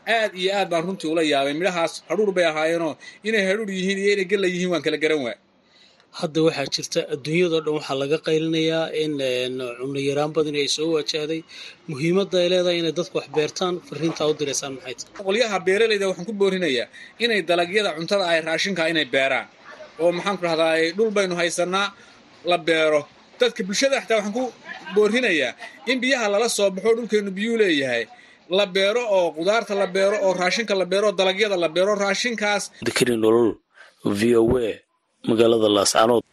Aad 0.06 0.32
iyo 0.40 0.50
aad 0.58 0.68
baan 0.70 0.82
runtii 0.86 1.08
ula 1.12 1.22
yaabay 1.32 1.54
midhahaas 1.60 1.92
hadhuur 2.08 2.30
bay 2.36 2.44
ahaayeenoo 2.50 2.92
inay 3.24 3.42
hadhuur 3.48 3.70
yihiin 3.70 3.98
iyo 4.02 4.10
inay 4.14 4.26
gella 4.30 4.46
yihiin 4.52 4.70
waan 4.72 4.82
kala 4.84 4.96
garan 5.02 5.20
waay 5.26 5.38
hadda 6.18 6.40
waxaa 6.46 6.66
jirta 6.74 7.00
adduunyadao 7.14 7.60
dhan 7.64 7.74
waxaa 7.78 7.98
laga 8.02 8.18
qaylinayaa 8.26 8.86
in 9.02 9.12
een, 9.20 9.56
cunno 9.78 10.00
yaraan 10.08 10.32
badan 10.36 10.54
ay 10.62 10.68
soo 10.76 10.88
wajahday 10.96 11.40
muhiimadda 11.90 12.36
ay 12.42 12.48
leedahay 12.52 12.78
inay 12.82 12.94
dadku 12.98 13.14
wax 13.18 13.28
beertaan 13.36 13.74
fariintaa 13.88 14.26
u 14.30 14.34
diraysaan 14.40 14.72
maxay? 14.76 14.94
Tahay 14.98 15.24
qolyaha 15.26 15.56
beeralayda 15.66 16.06
waxaan 16.10 16.26
ku 16.28 16.34
boorinayaa 16.40 16.86
inay 17.24 17.40
dalagyada 17.50 17.90
cuntada 17.96 18.24
ay 18.32 18.40
raashinka 18.48 18.82
inay 18.92 19.06
beeraan. 19.14 19.46
Oo 20.02 20.10
maxaan 20.16 20.36
ku 20.38 20.44
rahdaa 20.48 20.74
dhul 20.96 21.10
baynu 21.16 21.34
haysanaa 21.40 21.88
la 22.50 22.58
beero. 22.68 23.00
Dadka 23.40 23.60
bulshada 23.68 23.96
xataa 24.02 24.16
waxaan 24.18 24.34
ku 24.38 24.44
boorinayaa 24.96 25.52
in 25.90 25.98
biyaha 26.02 26.26
lala 26.32 26.48
soo 26.56 26.70
baxo 26.74 26.90
dhulkeenu 26.98 27.30
biyuu 27.38 27.56
leeyahay. 27.62 28.04
La 28.58 28.66
beero 28.76 29.02
oo 29.16 29.26
qudaarta 29.38 29.72
la 29.82 29.86
beero 29.96 30.16
oo 30.26 30.32
raashinka 30.42 30.74
la 30.80 30.84
beero 30.92 31.06
oo 31.10 31.16
dalagyada 31.20 31.56
la 31.64 31.68
beero 31.76 31.92
raashinkaas 32.04 32.62
magaalada 35.28 35.68
laascanood 35.76 36.24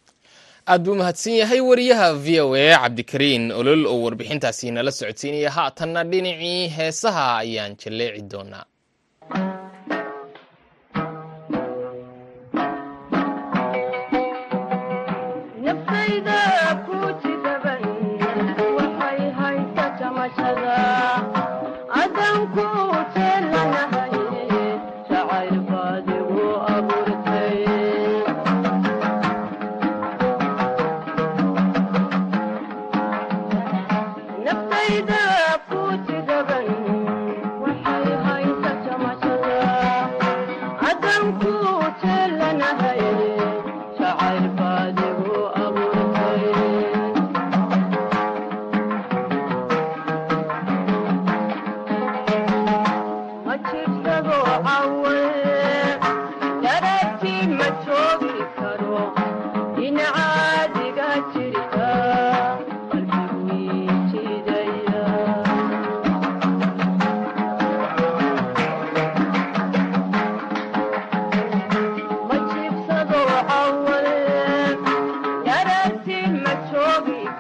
aad 0.72 0.82
buu 0.86 0.96
mahadsan 1.02 1.34
yahay 1.42 1.62
wariyaha 1.70 2.08
v 2.26 2.28
o 2.46 2.56
a 2.56 2.66
cabdikariin 2.84 3.46
olol 3.60 3.84
oo 3.92 4.00
warbixintaasi 4.06 4.72
nala 4.76 4.92
socodsiinaya 5.00 5.52
haatanna 5.58 6.02
dhinacii 6.12 6.62
heesaha 6.78 7.26
ayaan 7.44 7.74
jalleeci 7.82 8.22
doonaa. 8.32 8.66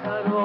करो 0.05 0.41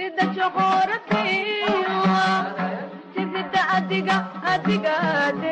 sida 0.00 0.24
adiga 3.76 4.16
adigaade 4.52 5.49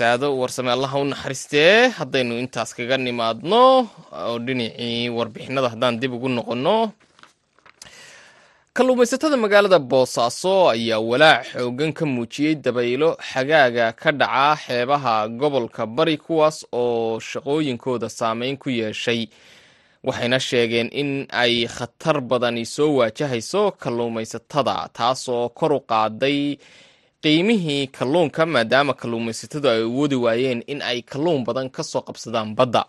saado 0.00 0.28
warsame 0.40 0.70
allaha 0.72 0.98
u 1.02 1.04
naxariistee. 1.12 1.88
Haddaynu 1.98 2.34
intaas 2.42 2.70
kaga 2.76 2.96
nimaadno 2.96 3.62
oo 4.24 4.38
dhinacii 4.46 5.08
warbixinada 5.16 5.68
haddaan 5.72 6.00
dib 6.00 6.12
ugu 6.16 6.28
noqonno. 6.28 6.76
Kalluumaysatada 8.76 9.36
magaalada 9.36 9.78
boosaaso 9.90 10.54
ayaa 10.74 11.00
walaac 11.10 11.44
xoogan 11.52 11.92
ka 11.98 12.04
muujiyey 12.06 12.54
dabaylo 12.64 13.08
xagaaga 13.30 13.86
ka 14.00 14.10
dhaca 14.20 14.56
xeebaha 14.64 15.14
gobolka 15.40 15.82
bari 15.96 16.16
kuwaas 16.24 16.58
oo 16.72 17.20
shaqooyinkooda 17.20 18.08
saameyn 18.08 18.56
ku 18.62 18.70
yeeshay. 18.70 19.28
Waxayna 20.06 20.38
sheegeen 20.40 20.88
in 21.00 21.10
ay 21.42 21.66
khatar 21.76 22.20
badani 22.30 22.64
soo 22.74 22.90
waajahayso 22.98 23.62
kalluumaysatada 23.82 24.88
taasoo 24.96 25.48
kor 25.58 25.72
u 25.72 25.80
qaaday 25.90 26.56
qiimihii 27.22 27.86
kalluunka 27.86 28.46
maadaama 28.46 28.94
kalluumaysatadu 28.94 29.68
ay 29.68 29.82
awoodi 29.82 30.14
waayeen 30.16 30.62
in 30.66 30.82
ay 30.82 31.02
kalluun 31.02 31.44
badan 31.44 31.68
ka 31.70 31.82
soo 31.82 32.00
qabsadaan 32.02 32.54
badda. 32.56 32.84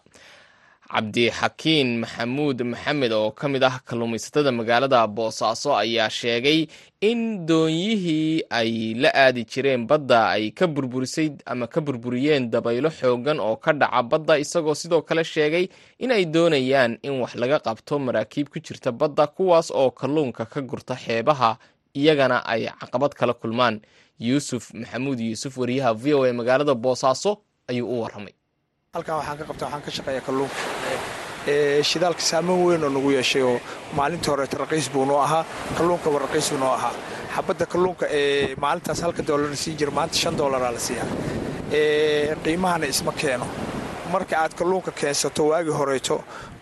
Cabdixakiin 0.91 1.99
maxamuud 2.03 2.59
maxamed 2.63 3.11
oo 3.11 3.31
ka 3.31 3.47
mid 3.47 3.63
ah 3.63 3.79
kalluumaysatada 3.87 4.51
magaalada 4.51 5.07
boosaaso 5.07 5.75
ayaa 5.75 6.09
sheegay 6.09 6.67
in 7.01 7.45
doonyihii 7.47 8.43
ay 8.49 8.93
la 8.99 9.09
aadi 9.15 9.43
jireen 9.45 9.87
badda 9.87 10.29
ay 10.35 10.51
ka 10.51 10.67
burburisay 10.67 11.31
ama 11.45 11.67
ka 11.67 11.81
burburiyeen 11.81 12.51
dabaylo 12.51 12.89
xoogan 12.91 13.39
oo 13.39 13.55
ka 13.55 13.71
dhaca 13.73 14.03
badda 14.03 14.37
isagoo 14.39 14.75
sidoo 14.75 15.01
kale 15.01 15.23
sheegay 15.23 15.67
in 15.99 16.11
ay 16.11 16.25
doonayaan 16.25 16.99
in 17.03 17.19
wax 17.23 17.35
laga 17.35 17.59
qabto 17.59 17.99
maraakiib 17.99 18.47
ku 18.51 18.59
jirta 18.59 18.91
badda 18.91 19.27
kuwaas 19.27 19.71
oo 19.71 19.91
kalluunka 19.91 20.45
ka 20.45 20.61
gurta 20.61 20.95
xeebaha 20.95 21.55
iyagana 21.95 22.43
ay 22.45 22.67
caqabad 22.79 23.13
kala 23.15 23.33
kulmaan 23.33 23.79
yuusuf 24.19 24.71
maxamuud 24.73 25.19
yuusuf 25.19 25.57
wariyaha 25.57 25.93
v 25.93 26.13
o 26.13 26.23
a 26.23 26.33
magaalada 26.33 26.75
boosaaso 26.75 27.31
ayuu 27.69 27.87
u 27.93 28.01
waramay 28.03 28.33
halkan 28.93 29.15
waxaan 29.19 29.37
ka 29.37 29.45
qabta 29.49 29.65
waxaan 29.65 29.81
ka 29.85 29.91
shaqeeya 29.97 30.21
kalluunka. 30.27 30.55
Ee 31.47 31.81
shidaalka 31.89 32.21
saameyn 32.21 32.59
weyn 32.65 32.83
oo 32.83 32.89
nagu 32.89 33.11
yeeshay 33.11 33.41
oo 33.41 33.59
maalintii 33.97 34.29
horeeta 34.31 34.57
raqiis 34.63 34.89
buu 34.93 35.05
noo 35.05 35.17
ahaa 35.25 35.45
kalluunkaba 35.77 36.19
raqiis 36.25 36.49
buu 36.51 36.59
noo 36.59 36.73
ahaa. 36.77 36.93
Xabadda 37.35 37.65
kalluunka 37.65 38.05
ee 38.19 38.55
maalintaas 38.63 39.01
halka 39.01 39.23
doolar 39.27 39.55
siin 39.55 39.77
jira 39.79 39.91
maanta 39.91 40.15
shan 40.21 40.37
doolaraa 40.37 40.71
la 40.75 40.79
siiyaa. 40.79 41.07
Ee 41.71 42.35
qiimahana 42.43 42.85
isma 42.93 43.11
keeno. 43.21 43.47
Marka 44.13 44.35
aad 44.43 44.53
kalluunka 44.59 44.91
keensato 44.91 45.41
waagii 45.51 45.73
horeeto 45.79 46.15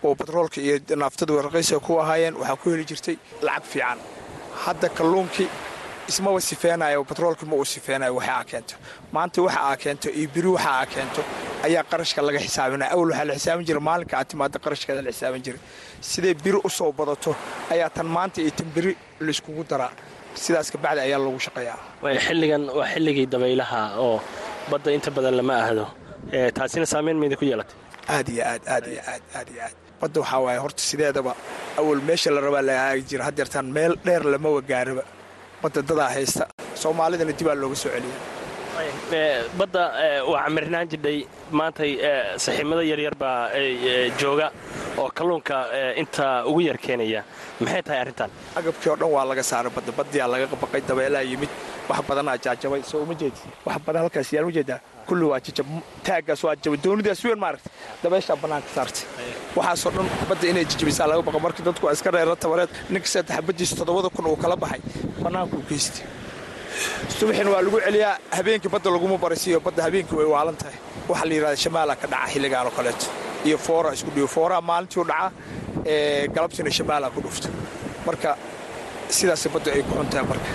oo 0.04 0.14
batroolka 0.14 0.60
iyo 0.60 0.78
naaftadu 0.96 1.42
raqiis 1.42 1.72
ay 1.72 1.80
ku 1.86 1.98
ahaayeen 2.00 2.34
waxaa 2.40 2.56
ku 2.62 2.70
heli 2.70 2.84
jirtay 2.90 3.16
lacag 3.42 3.64
fiican. 3.72 3.98
Hadda 4.64 4.88
kalluunkii 4.88 5.48
ismaba 6.10 6.40
sifeenayo 6.50 7.00
batroolkii 7.10 7.48
ma 7.50 7.56
uu 7.60 7.64
sifeenayo 7.74 8.12
waxa 8.18 8.32
aa 8.38 8.44
keento. 8.50 8.74
Maanta 9.14 9.38
waxa 9.46 9.60
aa 9.70 9.76
keento 9.82 10.08
iyo 10.18 10.28
biri 10.34 10.48
waxa 10.56 10.70
aa 10.80 10.86
keento 10.94 11.20
ayaa 11.66 11.84
qarashka 11.90 12.20
laga 12.26 12.38
xisaabinaya 12.46 12.90
awal 12.94 13.08
waxaa 13.12 13.24
la 13.30 13.34
xisaabin 13.38 13.64
jira 13.68 13.80
maalinka 13.88 14.14
aad 14.18 14.28
timaada 14.30 14.58
qarashkeeda 14.64 15.02
la 15.06 15.10
xisaabin 15.14 15.42
jiray. 15.46 15.60
Siday 16.10 16.34
biri 16.44 16.58
u 16.64 16.70
soo 16.78 16.90
badato 16.98 17.30
ayaa 17.74 17.90
tan 17.96 18.06
maanta 18.16 18.38
iyo 18.44 18.50
tan 18.58 18.68
biri 18.74 18.92
layskugu 19.26 19.62
daraa 19.70 19.92
sidaas 20.42 20.68
kabacdi 20.74 21.00
ayaa 21.06 21.18
lagu 21.24 21.38
shaqeeyaa. 21.46 21.78
Xilligan 22.26 22.62
waa 22.78 22.86
xilligii 22.94 23.26
dabaylaha 23.32 23.80
oo 24.04 24.16
badda 24.70 24.90
inta 24.96 25.10
badan 25.16 25.34
lama 25.40 25.54
ahdo 25.64 25.84
taasina 26.56 26.86
saameyn 26.92 27.18
mayda 27.22 27.36
ku 27.40 27.44
yeelatay 27.50 27.76
aad 28.14 28.26
iyo 28.34 28.42
aad 28.52 28.62
aad 28.74 28.84
iyo 28.92 29.00
aad 29.12 29.22
aad 29.38 29.48
iyo 29.54 29.62
aad. 29.66 29.74
Badda 30.00 30.18
waxaa 30.22 30.40
waaye 30.46 30.58
horta 30.64 30.82
sideedaba 30.90 31.32
awal 31.80 32.00
meesha 32.08 32.30
la 32.34 32.40
rabaa 32.46 32.62
la 32.68 32.72
aagi 32.88 33.02
jira 33.10 33.22
haddeertaan 33.28 33.66
meel 33.76 33.92
dheer 34.06 34.22
lama 34.34 34.48
wagaaraba 34.56 35.02
badda 35.62 35.82
dadaa 35.90 36.10
haysta. 36.16 36.44
Soomaalidana 36.82 37.32
dibaa 37.38 37.54
looga 37.62 37.76
soo 37.82 37.90
celiya 37.94 38.18
badda 39.58 39.82
waa 40.30 40.42
camirnaan 40.46 40.86
jidhay 40.92 41.18
maantay 41.58 41.90
saxiimada 42.44 42.82
yaryar 42.90 43.14
baa 43.22 43.50
jooga 44.20 44.46
oo 45.00 45.08
kalluunka 45.18 45.56
inta 46.02 46.26
ugu 46.50 46.60
yar 46.68 46.78
keenaya. 46.84 47.20
Maxay 47.60 47.82
tahay 47.86 48.00
arrintan? 48.04 48.30
Agabkii 48.58 48.90
oo 48.92 48.96
dhan 49.00 49.10
waa 49.16 49.24
laga 49.30 49.42
saaray 49.50 49.72
badda. 49.76 49.92
Baddiyaa 49.98 50.28
laga 50.32 50.46
baqay 50.62 50.80
dabeelaa 50.88 51.22
yimid 51.30 51.50
wax 51.88 52.00
badanaa 52.08 52.36
jaajabay. 52.44 52.80
Soo 52.90 53.02
uma 53.04 53.14
jeedi. 53.20 53.40
Wax 53.66 53.76
badan 53.86 54.00
halkaas 54.04 54.28
yaan 54.34 54.46
u 54.48 54.52
jeedaa 54.56 54.78
kulli 55.08 55.24
waa 55.32 55.40
jajab. 55.46 55.66
Taaggaas 56.06 56.42
waa 56.46 56.56
jabay 56.64 56.78
doonidaas 56.84 57.20
weyn 57.26 57.38
maaragta 57.44 57.68
dabeeshaa 58.02 58.36
bannaanka 58.42 58.68
saartay. 58.76 59.04
Waxaasoo 59.56 59.90
dhan 59.96 60.08
badda 60.30 60.46
inay 60.52 60.64
jajabisaa 60.72 61.06
laga 61.10 61.22
baqa 61.28 61.38
markii 61.46 61.64
dadku 61.68 61.84
waa 61.86 61.92
iska 61.96 62.10
reera 62.16 62.36
tabareed 62.44 62.70
ninka 62.92 63.08
saddex 63.14 63.34
xabadiisa 63.36 63.74
toddobada 63.80 64.08
kun 64.16 64.26
uu 64.32 64.36
kala 64.42 64.56
baxay 64.64 64.80
bannaankuu 65.24 65.62
geystay 65.68 66.06
subaxina 67.18 67.50
waa 67.54 67.62
lagu 67.66 67.78
celiyaa. 67.86 68.14
Habeenkii 68.36 68.70
badda 68.74 68.90
laguma 68.94 69.16
baraysiiyo 69.24 69.58
badda 69.66 69.82
habeenkii 69.86 70.16
way 70.20 70.26
waalan 70.34 70.56
tahay. 70.60 70.76
Waxaa 71.08 71.26
la 71.28 71.34
yidhahda 71.36 71.56
shamaala 71.64 71.92
ka 72.00 72.06
dhaca 72.12 72.26
xilligaan 72.32 72.66
oo 72.66 72.70
kaleeto. 72.78 73.06
Iyo 73.46 73.58
foora 73.66 73.90
isku 73.96 74.10
dhiyo 74.14 74.26
fooraa 74.34 74.60
maalintii 74.70 75.00
u 75.00 75.04
dhaca 75.10 75.28
ee 75.92 76.28
galabtiina 76.34 76.70
shamaala 76.78 77.06
ku 77.14 77.20
dhufto. 77.24 77.48
Marka 78.06 78.30
sidaas 79.16 79.42
badda 79.54 79.70
ay 79.76 79.82
ku 79.88 79.92
xuntahay 79.98 80.24
marka. 80.30 80.50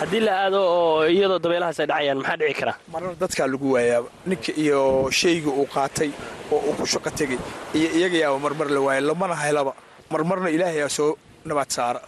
Haddii 0.00 0.20
la 0.26 0.32
aado 0.44 0.60
oo 0.76 1.04
iyadoo 1.14 1.38
dabeelahaas 1.44 1.78
ay 1.82 1.86
dhacayaan 1.90 2.18
maxaa 2.20 2.36
dhici 2.40 2.54
kara 2.60 2.74
marar 2.92 3.12
dadkaa 3.22 3.46
lagu 3.52 3.68
waayaaba 3.74 4.08
ninka 4.30 4.52
iyo 4.62 4.80
shayga 5.20 5.50
uu 5.60 5.66
qaatay 5.74 6.10
oo 6.54 6.58
uu 6.68 6.74
ku 6.78 6.84
shaqo 6.92 7.10
tegey 7.18 7.38
iyo 7.78 7.88
iyagayaaba 7.98 8.38
marmar 8.44 8.68
la 8.74 8.80
waaya 8.86 9.00
lamana 9.08 9.34
helaba 9.44 9.72
marmarna 10.12 10.48
ilaahayaa 10.56 10.88
soo 10.96 11.10
nabaad 11.48 11.70
saara 11.76 12.00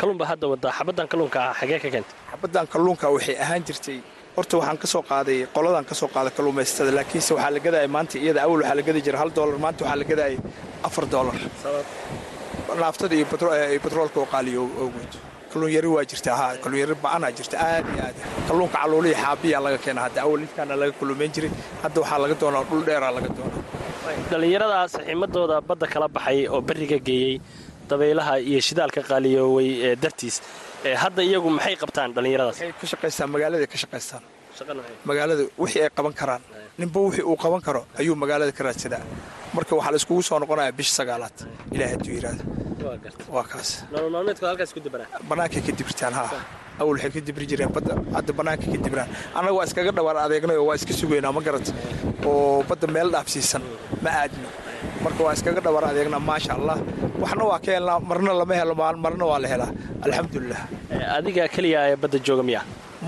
kalluunba 0.00 0.24
hadda 0.30 0.46
wadaa 0.52 0.72
xabaddan 0.78 1.06
kalluunka 1.12 1.38
ah 1.50 1.54
xagee 1.60 1.78
ka 1.84 1.88
keentay 1.94 2.16
xabaddan 2.32 2.66
kalluunka 2.72 3.06
waxay 3.14 3.36
ahaan 3.44 3.62
jirtay. 3.68 3.98
Horta 4.36 4.54
waxaan 4.58 4.78
ka 4.82 4.86
soo 4.92 5.02
qaaday 5.10 5.38
qoladan 5.56 5.84
ka 5.90 5.94
soo 6.00 6.08
qaaday 6.14 6.32
kalluumaysatada 6.36 6.92
laakiinse 6.98 7.30
waxaa 7.36 7.50
la 7.56 7.60
gadaya 7.66 7.88
maanta 7.96 8.16
iyada 8.24 8.40
awal 8.46 8.60
waxaa 8.62 8.76
la 8.78 8.82
gadi 8.88 9.00
jira 9.06 9.18
hal 9.22 9.30
doolar 9.36 9.58
maanta 9.64 9.80
waxaa 9.84 9.98
la 10.00 10.04
gadaya 10.10 10.38
afar 10.88 11.04
doolar 11.12 11.36
naaftada 12.80 13.14
iyo 13.18 13.26
batroolka 13.84 14.18
oo 14.22 14.26
qaaliyo 14.32 14.62
awgeed. 14.82 15.12
Kalluun 15.52 15.72
yari 15.76 15.88
waa 15.94 16.04
jirta 16.10 16.30
ha 16.38 16.46
kalluun 16.62 16.80
yari 16.82 16.94
ba'anaa 17.04 17.30
jirta 17.38 17.56
aad 17.68 17.86
iyo 17.94 18.02
aad. 18.06 18.16
Kalluunka 18.48 18.76
caluuliya 18.82 19.16
xaabiyaa 19.24 19.60
laga 19.66 19.78
keena 19.84 20.00
hadda 20.06 20.20
awal 20.24 20.40
intaana 20.46 20.74
laga 20.80 20.92
kalluumayn 21.00 21.30
jiray 21.34 21.50
hadda 21.84 21.98
waxaa 22.02 22.18
laga 22.24 22.34
doonaa 22.42 22.64
dhul 22.68 22.82
dheeraa 22.88 23.12
laga 23.16 23.28
doonaa. 23.36 23.60
Dhallinyarada 24.30 24.78
saxiimadooda 24.94 25.56
badda 25.68 25.86
kala 25.92 26.08
baxay 26.16 26.38
oo 26.54 26.60
berriga 26.68 26.98
geeyey 27.08 27.34
dabaylaha 27.90 28.34
iyo 28.50 28.60
shidaalka 28.68 29.00
qaaliyooway 29.10 29.68
ee 29.88 29.92
dartiis 30.04 30.36
hadda 31.04 31.20
iyagu 31.28 31.48
maxay 31.56 31.76
qabtaan 31.82 32.08
dhallinyaradaas 32.16 32.56
waxay 32.60 32.72
ka 32.80 32.86
shaqaystaan 32.92 33.28
magaaladay 33.34 33.66
ka 33.72 33.78
shaqaystaan 33.82 34.22
magaalada 35.08 35.42
wixii 35.62 35.82
ay 35.86 35.90
qaban 35.98 36.14
karaan 36.20 36.42
ninba 36.80 36.98
wixii 37.06 37.24
uu 37.30 37.36
qaban 37.44 37.60
karo 37.66 37.80
ayuu 38.00 38.16
magaalada 38.22 38.52
ka 38.58 38.62
raadsadaa 38.68 39.02
marka 39.56 39.72
waxaa 39.78 39.92
la 39.94 39.98
iskugu 40.00 40.22
soo 40.28 40.38
noqonayaa 40.42 40.72
bisha 40.78 40.92
sagaalaad 41.00 41.36
ilaahay 41.74 41.92
hadduu 41.94 42.12
yidhaahdo 42.16 42.44
waa 43.36 43.44
kaas. 43.52 43.68
Bannaankay 45.30 45.60
ka 45.66 45.72
dibirtaan 45.78 46.12
haa. 46.18 46.30
Awal 46.80 46.96
waxay 46.96 47.10
ka 47.14 47.20
dibri 47.28 47.46
jireen 47.50 47.70
badda 47.76 47.94
hadda 48.16 48.32
bannaanka 48.38 48.66
ka 48.72 48.78
dibiraan. 48.86 49.08
Annaga 49.36 49.54
waa 49.58 49.66
iskaga 49.68 49.92
dhawaan 49.96 50.18
adeegnay 50.24 50.56
oo 50.60 50.66
waa 50.68 50.76
iska 50.80 50.92
sugaynaa 51.00 51.32
ma 51.36 51.40
garata 51.46 51.72
oo 52.26 52.62
badda 52.68 52.86
meel 52.94 53.08
dhaafsiisan 53.14 53.62
ma 54.04 54.10
aadno 54.22 54.48
marka 55.04 55.20
waa 55.26 55.32
iskaga 55.36 55.60
dhawaan 55.66 55.84
adeegnaa 55.90 56.20
maasha 56.30 56.52
allah 56.58 56.76
waxna 57.22 57.44
waa 57.50 57.58
ka 57.64 57.70
helnaa 57.76 57.98
marna 58.10 58.32
lama 58.40 58.54
helo 58.60 58.74
marna 59.04 59.24
waa 59.30 59.38
la 59.44 59.48
helaa. 59.52 59.70
Alxamdulilah 60.04 60.62
adiga 61.18 61.44
keliya 61.54 61.80
ee 61.90 61.96
badda 62.02 62.18
jooga 62.26 62.42
miya 62.48 62.60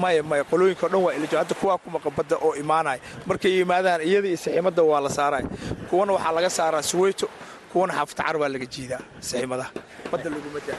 maya 0.02 0.22
maya 0.30 0.42
qolooyinka 0.50 0.84
o 0.86 0.88
dhan 0.92 1.02
waa 1.06 1.12
ilajo 1.18 1.36
hadda 1.40 1.54
kuwaa 1.60 1.78
ku 1.82 1.88
maqa 1.94 2.08
badda 2.18 2.36
oo 2.46 2.52
imaanaya 2.62 3.00
markay 3.28 3.52
yimaadaan 3.58 4.00
iyada 4.08 4.28
iyo 4.30 4.36
saxiimadda 4.44 4.82
waa 4.90 5.00
la 5.06 5.10
saaraya 5.18 5.46
kuwana 5.90 6.10
waxaa 6.16 6.32
laga 6.36 6.50
saaraa 6.58 6.82
suweyto 6.90 7.26
kuwana 7.72 7.92
xaafatacar 7.98 8.34
baa 8.40 8.48
laga 8.54 8.66
jiidaa 8.74 9.00
saxiimadaha 9.28 9.70
badda 10.12 10.28
laguma 10.34 10.60
daa 10.68 10.78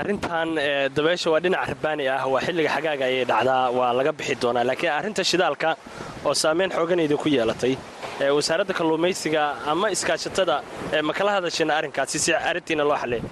arrintan 0.00 0.48
dabeesha 0.96 1.28
waa 1.32 1.40
dhinac 1.44 1.64
rabbaani 1.72 2.04
ah 2.14 2.24
waa 2.32 2.40
xilliga 2.46 2.70
xagaaga 2.76 3.04
ayay 3.10 3.24
dhacdaa 3.30 3.62
waa 3.78 3.92
laga 3.98 4.12
bixi 4.18 4.34
doonaa. 4.42 4.64
Laakiin 4.68 4.92
arrinta 4.98 5.22
shidaalka 5.30 5.68
oo 6.26 6.34
saamayn 6.42 6.70
xoogan 6.76 7.00
idinku 7.06 7.28
yeelatay 7.36 7.72
wasaaradda 8.20 8.72
kalluumaysiga 8.78 9.42
ama 9.66 9.86
iskaashatada 9.90 10.56
ma 11.08 11.12
kala 11.12 11.30
hadasheen 11.36 11.70
arrinkaasi 11.78 12.18
si 12.24 12.30
arrintiina 12.32 12.84
loo 12.90 12.96
xalliya 13.02 13.22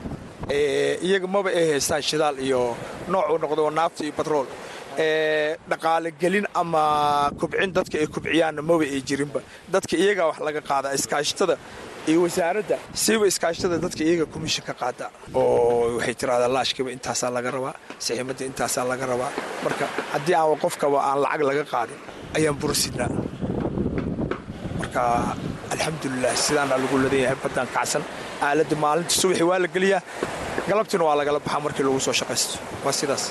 iyaga 1.08 1.26
maba 1.34 1.48
ay 1.60 1.66
haystaan 1.72 2.02
shidaal 2.10 2.36
iyo 2.46 2.60
noocuu 3.12 3.38
noqdo 3.44 3.62
naafta 3.78 4.00
iyo 4.04 4.12
batrool 4.18 4.46
dhaqaale 5.70 6.10
gelin 6.20 6.46
ama 6.60 6.82
kubcin 7.40 7.70
dadka 7.76 7.96
ay 8.02 8.06
kubciyaanna 8.14 8.62
maba 8.62 8.84
ay 8.84 9.00
jirinba. 9.08 9.40
Dadka 9.72 9.94
iyagaa 9.96 10.26
wax 10.30 10.38
laga 10.46 10.60
qaada 10.70 10.88
iskaashatada 10.98 11.56
iyo 12.10 12.18
wasaaradda 12.26 12.76
siiba 13.02 13.24
iskaashatada 13.32 13.76
dadka 13.84 14.02
iyaga 14.08 14.26
komishin 14.34 14.64
ka 14.68 14.74
qaada. 14.82 15.06
Oo 15.34 15.96
waxay 15.96 16.14
tiraahdaa 16.20 16.50
laashkiiba 16.56 16.90
intaasaa 16.96 17.30
laga 17.36 17.50
rabaa 17.56 17.74
saxiimadda 18.04 18.44
intaasaa 18.50 18.84
laga 18.92 19.04
rabaa. 19.12 19.32
Marka 19.64 19.84
haddii 20.12 20.34
aan 20.40 20.58
qofkaba 20.64 20.98
aan 21.08 21.18
lacag 21.24 21.42
laga 21.50 21.64
qaadin 21.72 21.98
ayaan 22.36 22.56
burasidnaa 22.62 23.08
marka 24.80 25.02
alxamdulilah 25.74 26.32
sidaana 26.46 26.74
lagu 26.82 26.96
ladan 27.04 27.20
yahay 27.24 27.38
baddaan 27.44 27.68
kacsan. 27.76 28.02
Aaladda 28.46 28.76
maalinta 28.84 29.14
subaxii 29.22 29.46
waa 29.50 29.58
la 29.64 29.68
geliyaa. 29.74 30.00
Galabtiina 30.68 31.04
waa 31.08 31.16
lagala 31.20 31.38
baxaa 31.44 31.60
markii 31.66 31.84
lagu 31.88 32.00
soo 32.06 32.14
shaqaysto. 32.20 32.54
Waa 32.84 32.92
sidaas. 33.00 33.24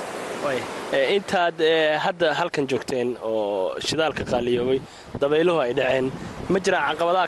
Intaad 1.18 1.58
hadda 2.06 2.28
halkan 2.40 2.66
joogteen 2.72 3.10
oo 3.30 3.80
shidaalka 3.88 4.24
qaaliyoobay 4.32 4.80
dabayluhu 5.22 5.60
ay 5.66 5.72
dhaceen 5.78 6.08
ma 6.52 6.58
jiraan 6.66 6.84
caqabadaha 6.90 7.28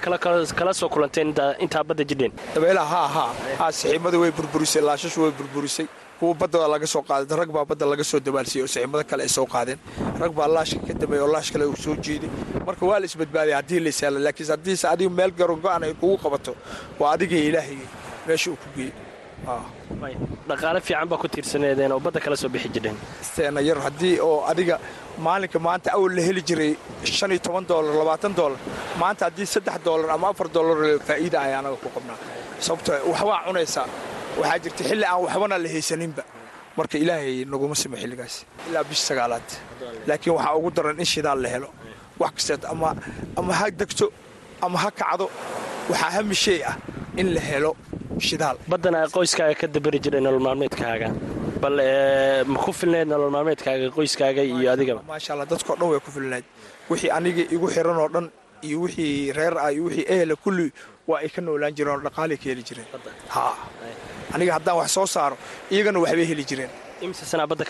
kala 0.59 0.73
soo 0.79 0.89
kulanteen 0.95 1.29
intaa 1.65 1.83
badda 1.89 2.03
jidheen? 2.09 2.33
Dabeelaha 2.55 2.95
haa 2.95 3.07
haa 3.15 3.31
haa 3.59 3.71
saxiimada 3.79 4.17
way 4.23 4.31
burburisay 4.37 4.81
laashashu 4.89 5.19
way 5.23 5.31
burburisay 5.39 5.85
kuwa 6.19 6.33
badda 6.41 6.67
laga 6.73 6.87
soo 6.93 7.01
qaaday 7.09 7.37
rag 7.41 7.49
baa 7.55 7.65
badda 7.71 7.85
laga 7.91 8.03
soo 8.11 8.19
dabaalsiyey 8.27 8.63
oo 8.63 8.67
saxiimado 8.73 9.03
kale 9.11 9.21
ay 9.27 9.29
soo 9.37 9.45
qaadeen 9.53 9.79
rag 10.21 10.31
baa 10.39 10.47
laashka 10.55 10.79
ka 10.87 10.93
dambeey 11.01 11.21
oo 11.25 11.29
laash 11.35 11.49
kale 11.53 11.65
uu 11.71 11.75
soo 11.85 11.95
marka 12.67 12.83
waa 12.89 12.99
la 13.01 13.05
isbadbaadaya 13.09 13.55
haddii 13.59 13.79
la 13.85 13.89
ishaala 13.93 14.19
laakiin 14.25 14.49
haddiise 14.53 14.85
adigu 14.93 15.11
meel 15.19 15.31
garon 15.39 15.59
go-an 15.63 15.83
ay 15.87 15.93
kugu 16.01 16.17
qabato 16.23 16.53
waa 16.99 17.11
adiga 17.15 17.37
ilaahay 17.49 17.79
meesha 18.27 18.47
uu 18.51 18.57
ku 18.63 18.69
geeyey. 18.77 18.93
Dhaqaale 20.49 20.79
fiican 20.87 21.07
baa 21.11 21.17
ku 21.21 21.27
tiirsaneedeen 21.33 21.91
oo 21.95 21.99
badda 22.05 22.19
kala 22.25 22.35
soo 22.41 22.49
bixi 22.53 22.69
jireen 22.75 22.97
steena 23.29 23.59
yar 23.67 23.77
haddii 23.85 24.15
oo 24.27 24.37
adiga 24.51 24.75
maalinka 25.25 25.59
maanta 25.67 25.89
awal 25.97 26.11
la 26.17 26.21
heli 26.27 26.41
jiray 26.49 26.71
shan 27.17 27.31
iyo 27.35 27.39
toban 27.45 27.65
doolar 27.69 27.93
labaatan 28.01 28.33
doolar 28.39 28.59
maanta 29.01 29.21
haddii 29.27 29.45
saddex 29.53 29.77
doolar 29.85 30.09
ama 30.15 30.27
afar 30.33 30.47
doolar 30.55 30.77
faa'iida 31.07 31.37
ay 31.45 31.53
anaga 31.59 31.75
ku 31.83 31.89
qabnaa. 31.95 32.17
Sababto 32.65 32.91
waxbaa 33.11 33.39
cunaysaa 33.47 33.85
waxaa 34.39 34.59
jirta 34.63 34.83
xilli 34.89 35.05
aan 35.11 35.21
waxbana 35.25 35.57
la 35.63 35.69
haysaninba 35.75 36.23
marka 36.77 36.95
ilaahay 37.03 37.35
naguma 37.51 37.75
simo 37.81 37.95
xilligaas 38.01 38.35
ilaa 38.69 38.83
bish 38.89 39.03
sagaalaad. 39.09 39.47
Laakiin 40.07 40.33
waxaa 40.37 40.55
ugu 40.59 40.69
daran 40.75 40.99
in 41.03 41.07
shidaal 41.13 41.39
la 41.43 41.49
helo. 41.53 41.69
Wax 42.21 42.31
kasteed 42.35 42.63
ama 43.39 43.53
ha 43.59 43.65
degto 43.79 44.05
ama 44.65 44.77
ha 44.83 44.89
kacdo 44.99 45.25
waxaa 45.91 46.11
hamishay 46.17 46.59
ah 46.71 46.75
in 47.21 47.27
la 47.35 47.41
helo 47.49 47.71
shidaal. 48.27 48.57
Baddana 48.71 48.99
qoyskaaga 49.15 49.55
ka 49.61 49.67
dabari 49.75 49.99
jiray 50.03 50.21
nolol 50.25 50.43
maalmeedkaaga. 50.47 51.07
Bal 51.63 51.77
ma 52.53 52.57
ku 52.65 52.71
filnayd 52.79 53.07
nolol 53.13 53.31
maalmeedkaaga 53.35 53.87
qoyskaaga 53.97 54.41
iyo 54.51 54.67
adigaba? 54.75 55.01
Maasha 55.11 55.29
allah 55.33 55.47
dadkao 55.53 55.75
dhan 55.79 55.87
way 55.91 55.99
ku 56.05 56.11
filnayd 56.17 56.45
wixii 56.89 57.11
aniga 57.17 57.43
igu 57.55 57.67
xiran 57.75 57.97
oo 58.03 58.09
dhan 58.15 58.25
iyo 58.67 58.77
wixii 58.83 59.31
reer 59.37 59.55
ah 59.65 59.71
iyo 59.75 59.83
wixii 59.87 60.05
ehela 60.13 60.35
kulli 60.43 60.67
waa 61.09 61.19
ay 61.23 61.29
ka 61.35 61.41
noolaan 61.45 61.73
jireen 61.77 61.95
oo 61.97 62.03
dhaqaalay 62.07 62.37
ka 62.41 62.45
heli 62.51 62.63
jireen 62.69 62.87
aniga 64.33 64.51
haddaan 64.57 64.77
wax 64.79 64.89
soo 64.97 65.05
saaro 65.15 65.35
iyagana 65.71 65.99
waxbay 66.03 66.25
heli 66.31 66.43
jireen. 66.49 66.71
Badda 67.01 67.65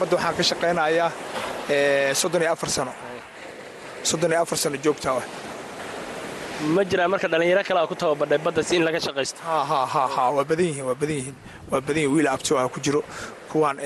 badda 0.00 0.14
waxaan 0.16 0.34
ka 0.38 0.42
shaqaynayaa 0.50 1.10
soddon 2.20 2.42
iyo 2.42 2.52
afar 2.52 2.70
sano. 2.76 2.92
Soddon 4.02 4.30
iyo 4.32 4.40
afar 4.42 4.58
sano 4.58 4.76
joogtaa 4.84 5.16
ah. 5.20 5.24
Ma 6.74 6.82
jiraan 6.90 7.10
marka 7.12 7.28
dhallinyaro 7.32 7.62
kale 7.68 7.80
a 7.80 7.86
ku 7.86 7.94
tababadhay 7.94 8.38
baddas 8.46 8.70
in 8.72 8.82
laga 8.84 9.00
shaqaysto. 9.06 9.38
Ha 9.44 10.30
waa 10.36 10.44
badan 10.50 10.66
yihiin 10.70 10.84
waa 10.88 10.94
badan 11.00 11.16
yihiin 11.20 11.36
waa 11.70 11.80
badan 11.80 11.96
yihiin 12.02 12.14
wiil 12.16 12.28
abto 12.34 12.52
ah 12.58 12.68
ku 12.74 12.80
jiro 12.80 13.00
kuwaan 13.50 13.76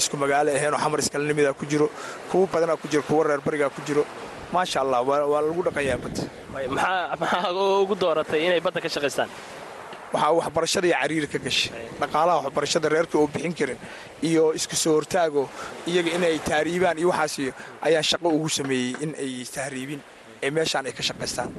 isku 0.00 0.16
magaalo 0.22 0.50
aheenoo 0.56 0.78
xamar 0.84 0.98
iskalnimida 1.00 1.52
ku 1.54 1.64
jiro 1.66 1.86
kuwo 2.30 2.46
badanaa 2.52 2.76
ku 2.82 2.86
jiro 2.88 3.02
kuwo 3.08 3.22
reer 3.22 3.40
barigaa 3.46 3.70
ku 3.70 3.80
jiro. 3.86 4.04
Maasha 4.52 4.80
allah 4.80 5.00
waa 5.06 5.40
lagu 5.46 5.62
dhaqanyaa 5.66 5.98
badda. 6.04 6.22
Maxaa 6.70 7.52
ugu 7.82 7.94
dooratay 8.02 8.40
inay 8.46 8.60
badda 8.66 8.80
ka 8.84 8.88
shaqaystaan 8.94 9.28
waxaa 10.14 10.32
waxbarashada 10.40 10.86
iyo 10.90 10.96
cariiri 11.02 11.26
ka 11.34 11.38
gashay. 11.46 11.70
Dhaqaalaha 12.00 12.36
waxbarashada 12.44 12.86
reerka 12.94 13.14
oo 13.20 13.26
bixin 13.34 13.54
karin 13.58 13.78
iyo 14.28 14.42
isku 14.58 14.76
soo 14.84 14.94
hortaago 14.98 15.42
iyaga 15.90 16.10
inay 16.16 16.36
tahriibaan 16.50 16.96
iyo 17.00 17.08
waxaas 17.12 17.34
iyo 17.42 17.52
ayaan 17.86 18.04
shaqo 18.10 18.28
ugu 18.36 18.48
sameeyey 18.58 18.90
in 19.04 19.10
ay 19.24 19.32
tahriibin 19.56 20.00
ee 20.44 20.50
meeshaan 20.56 20.84
ay 20.88 20.92
ka 20.98 21.02
shaqaystaan 21.08 21.50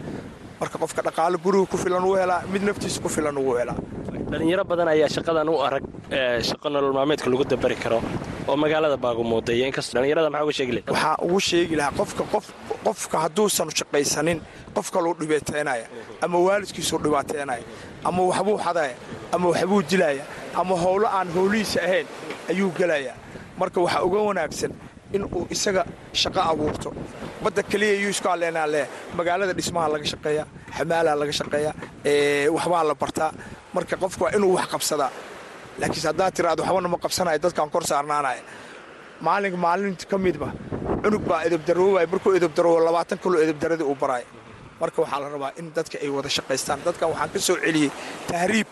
marka 0.60 0.78
qofka 0.84 1.02
dhaqaalo 1.08 1.38
guriga 1.46 1.66
ku 1.74 1.78
filan 1.84 2.04
uu 2.10 2.16
helaa 2.22 2.42
mid 2.54 2.64
naftiisa 2.70 3.00
ku 3.06 3.10
filan 3.16 3.38
uu 3.44 3.54
helaa. 3.60 3.78
Dhallinyaro 4.32 4.64
badan 4.72 4.88
ayaa 4.94 5.10
shaqadan 5.16 5.50
u 5.50 5.56
arag 5.68 5.84
shaqo 6.50 6.68
nolol 6.74 6.94
maalmeedka 6.98 7.28
lagu 7.34 7.44
dabari 7.54 7.76
karo 7.84 8.00
oo 8.50 8.56
magaalada 8.64 8.98
baagumuudaya 9.06 9.66
inkastoo 9.70 9.94
dhallinyarada 9.98 10.30
maxaa 10.30 10.44
uga 10.46 10.54
sheegi 10.58 10.72
lahay 10.76 10.92
waxaa 10.94 11.16
ugu 11.26 11.40
sheegi 11.50 11.76
lahaa 11.80 11.92
qofka 12.00 12.24
qof 12.34 12.46
qofka 12.86 13.16
hadduusan 13.24 13.70
shaqaysanin 13.80 14.40
qof 14.76 14.88
kaluu 14.94 15.14
dhibaataynaya 15.22 15.86
ama 16.26 16.38
waalidkiisuu 16.48 17.00
dhibaateynaya 17.06 17.64
ama 18.08 18.22
waxbuu 18.30 18.58
xadaya 18.66 18.96
ama 19.36 19.46
waxbuu 19.52 19.82
dilaya 19.92 20.24
ama 20.62 20.74
howlo 20.84 21.08
aan 21.18 21.28
howlihiisa 21.36 21.80
ahayn 21.88 22.08
ayuu 22.52 22.70
gelayaa 22.80 23.16
marka 23.60 23.78
waxaa 23.86 24.02
uga 24.08 24.20
wanaagsan 24.30 24.72
in 25.16 25.24
uu 25.38 25.44
isaga 25.56 25.82
shaqo 26.22 26.42
abuurto. 26.52 26.90
Badda 27.44 27.62
keliya 27.72 27.94
iyuu 28.00 28.10
isku 28.16 28.28
alleenaa 28.34 28.68
leh 28.74 28.86
magaalada 29.18 29.54
dhismaha 29.58 29.88
laga 29.94 30.06
shaqeeyaa 30.12 30.46
xamaalaa 30.78 31.16
laga 31.22 31.34
shaqeeyaa 31.40 31.74
waxbaa 32.56 32.84
la 32.90 32.96
bartaa. 33.02 33.32
Marka 33.76 33.96
qofku 34.04 34.22
waa 34.26 34.32
inuu 34.38 34.54
wax 34.58 34.68
qabsadaa 34.74 35.10
laakiinse 35.82 36.08
haddaad 36.12 36.34
tiraado 36.38 36.62
waxbana 36.64 36.88
ma 36.94 36.98
qabsanaya 37.06 37.40
dadkaan 37.46 37.70
kor 37.74 37.84
saarnaanaya 37.92 38.42
maalinka 39.28 39.58
maalinta 39.66 40.06
ka 40.12 40.18
midba 40.26 40.50
cunug 41.04 41.24
baa 41.30 41.42
edabdaroobaya 41.48 42.08
markuu 42.14 42.32
edabdaroobo 42.40 42.80
labaatan 42.88 43.18
kaloo 43.24 43.40
edabdaradii 43.46 43.88
uu 43.92 43.96
baraaya 44.04 44.26
marka 44.82 44.98
waxaa 45.04 45.20
la 45.24 45.28
rabaa 45.36 45.52
in 45.60 45.66
dadka 45.78 45.96
ay 46.04 46.10
wada 46.16 46.30
shaqaystaan. 46.38 46.80
Dadkan 46.88 47.08
waxaan 47.12 47.30
ka 47.34 47.40
soo 47.48 47.58
celiyey 47.66 47.90
tahriib 48.32 48.68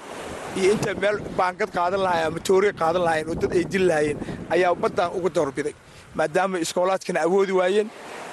iyo 0.60 0.70
intay 0.76 0.96
meel 1.04 1.18
baangad 1.39 1.70
qaadan 1.78 2.02
lahayen 2.06 2.28
ama 2.30 2.39
tooriy 2.50 2.74
qaadan 2.82 3.04
lahayen 3.08 3.28
oo 3.32 3.36
dad 3.42 3.52
ay 3.60 3.63
dil 3.74 3.86
lahaayeen 3.89 4.18
ayaa 4.56 4.72
baddan 4.84 5.10
uga 5.18 5.30
doorbiday. 5.38 5.74
Maadaama 6.18 6.56
iskoolaadkana 6.66 7.20
awoodi 7.28 7.54
waayeen 7.60 7.88